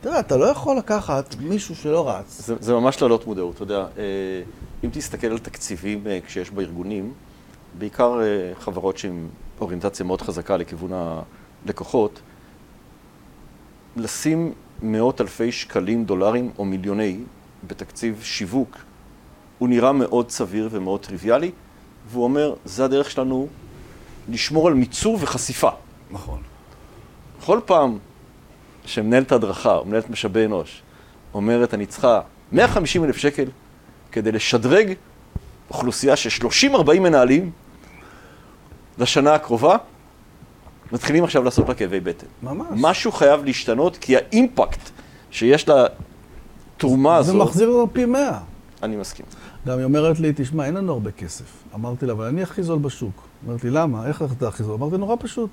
[0.00, 2.40] תראה, אתה לא יכול לקחת מישהו שלא רץ.
[2.46, 3.78] זה, זה ממש להעלות מודעות, אתה יודע.
[3.78, 4.42] אה,
[4.84, 7.12] אם תסתכל על תקציבים אה, כשיש בארגונים,
[7.78, 9.28] בעיקר אה, חברות שהן
[9.60, 10.90] אוריינטציה מאוד חזקה לכיוון
[11.66, 12.20] הלקוחות,
[13.96, 17.20] לשים מאות אלפי שקלים, דולרים או מיליוני
[17.66, 18.76] בתקציב שיווק,
[19.58, 21.50] הוא נראה מאוד סביר ומאוד טריוויאלי,
[22.10, 23.48] והוא אומר, זה הדרך שלנו
[24.28, 25.70] לשמור על מיצוב וחשיפה.
[26.10, 26.42] נכון.
[27.44, 27.98] כל פעם
[28.84, 30.82] שמנהלת הדרכה או מנהלת משאבי אנוש
[31.34, 32.20] אומרת, אני צריכה
[32.52, 33.44] 150 אלף שקל
[34.12, 34.92] כדי לשדרג
[35.70, 37.50] אוכלוסייה של 30-40 מנהלים
[38.98, 39.76] לשנה הקרובה,
[40.92, 42.26] מתחילים עכשיו לעשות לה כאבי בטן.
[42.42, 42.66] ממש.
[42.70, 44.90] משהו חייב להשתנות, כי האימפקט
[45.30, 47.42] שיש לתרומה זה הזאת...
[47.42, 48.38] מחזיר לנו פי מאה.
[48.82, 49.26] אני מסכים.
[49.66, 51.44] גם היא אומרת לי, תשמע, אין לנו הרבה כסף.
[51.74, 53.22] אמרתי לה, אבל אני הכי זול בשוק.
[53.46, 54.06] אמרתי, למה?
[54.06, 54.74] איך אתה הכי זול?
[54.74, 55.50] אמרתי, נורא פשוט.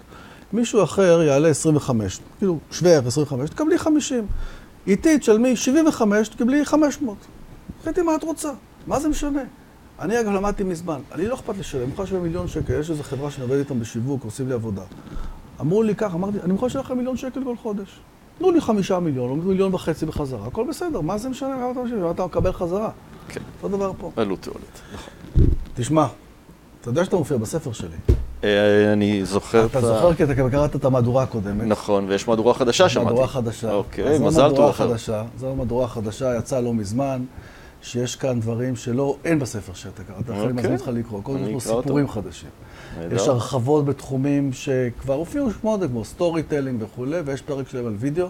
[0.53, 4.27] מישהו אחר יעלה 25, כאילו שווה ערך 25, תקבלי 50.
[4.87, 7.17] איתי תשלמי 75, תקבלי 500.
[7.79, 8.51] החליטי מה את רוצה,
[8.87, 9.41] מה זה משנה?
[9.99, 13.03] אני אגב למדתי מזמן, אני לא אכפת לשלם, אני מוכן לשלם מיליון שקל, יש איזו
[13.03, 14.81] חברה שאני עובד איתם בשיווק, עושים לי עבודה.
[15.61, 17.99] אמרו לי ככה, אמרתי, אני מוכן לשלם לכם מיליון שקל כל חודש.
[18.37, 21.79] תנו לי חמישה מיליון, או מיליון וחצי בחזרה, הכל בסדר, מה זה משנה, כמה אתה
[21.79, 22.89] משלם, אתה מקבל חזרה?
[23.27, 23.41] כן.
[23.63, 24.11] אותו דבר פה.
[24.15, 24.81] עלות תועלת.
[24.93, 25.13] נכון.
[25.75, 26.07] תשמע,
[26.81, 27.97] אתה יודע שאתה מופיע בספר שלי.
[28.43, 29.81] אה, אני זוכר את אתה ה...
[29.81, 31.67] זוכר כי אתה גם קראת את המהדורה הקודמת.
[31.67, 33.05] נכון, ויש מהדורה חדשה שמעתי.
[33.05, 33.73] מהדורה חדשה.
[33.73, 34.71] אוקיי, מזל טוב.
[34.71, 35.23] חדשה.
[35.39, 37.23] זו מהדורה חדשה, יצאה לא מזמן,
[37.81, 40.29] שיש כאן דברים שלא, אין בספר שאתה קראת.
[40.29, 40.53] אני אוקיי.
[40.53, 41.21] מזמין אותך לקרוא.
[41.23, 41.81] קודם אני כל אקרא אותו.
[41.81, 42.49] סיפורים חדשים.
[43.11, 48.27] יש הרחבות בתחומים שכבר הופיעו שמות, כמו storytelling וכולי, ויש פרק שלם על וידאו,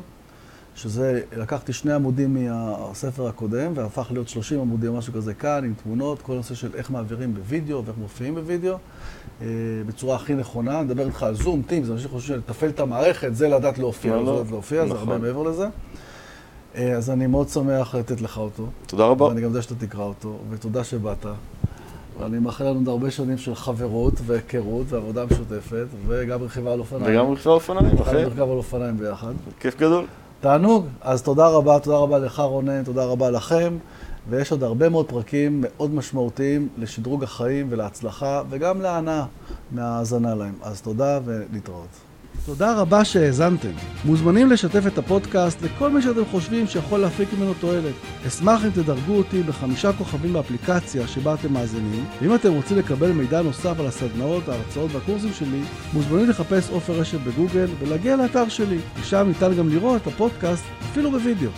[0.78, 6.21] שזה, לקחתי שני עמודים מהספר הקודם, והפך להיות 30 עמודים, משהו כזה כאן, עם תמונות,
[6.21, 8.75] כל הנושא של איך מעבירים בווידאו ואיך מופיעים בווידאו,
[9.41, 9.47] אה,
[9.88, 10.80] בצורה הכי נכונה.
[10.80, 14.15] אני מדבר איתך על Zoom, Teams, זה אנשים חושבים לתפעל את המערכת, זה לדעת להופיע,
[14.15, 14.39] לא, זה לא.
[14.39, 15.09] לדעת להופיע, זה נכון.
[15.09, 15.67] הרבה מעבר לזה.
[16.75, 18.67] אה, אז אני מאוד שמח לתת לך אותו.
[18.88, 19.25] תודה רבה.
[19.25, 21.25] ואני גם יודע שאתה תקרא אותו, ותודה שבאת.
[22.19, 27.15] ואני מאחל לנו עוד הרבה שנים של חברות והיכרות ועבודה משותפת, וגם רכיבה על אופניים.
[27.15, 28.15] וגם רכבי אופניים, נוכל אחי.
[28.15, 29.34] לרכב על אופניים ביחד.
[29.59, 30.05] כיף גדול.
[30.41, 30.85] תענוג.
[31.01, 33.77] אז תודה רבה, תודה רבה לך רונן, תודה רבה לכם.
[34.29, 39.25] ויש עוד הרבה מאוד פרקים מאוד משמעותיים לשדרוג החיים ולהצלחה, וגם להנאה
[39.71, 40.53] מההאזנה להם.
[40.61, 42.07] אז תודה ולהתראות.
[42.45, 43.71] תודה רבה שהאזנתם.
[44.05, 47.93] מוזמנים לשתף את הפודקאסט לכל מי שאתם חושבים שיכול להפיק ממנו תועלת.
[48.27, 53.41] אשמח אם תדרגו אותי בחמישה כוכבים באפליקציה שבה אתם מאזינים, ואם אתם רוצים לקבל מידע
[53.41, 55.61] נוסף על הסדנאות, ההרצאות והקורסים שלי,
[55.93, 61.11] מוזמנים לחפש עופר רשת בגוגל ולהגיע לאתר שלי, ושם ניתן גם לראות את הפודקאסט אפילו
[61.11, 61.49] בווידאו.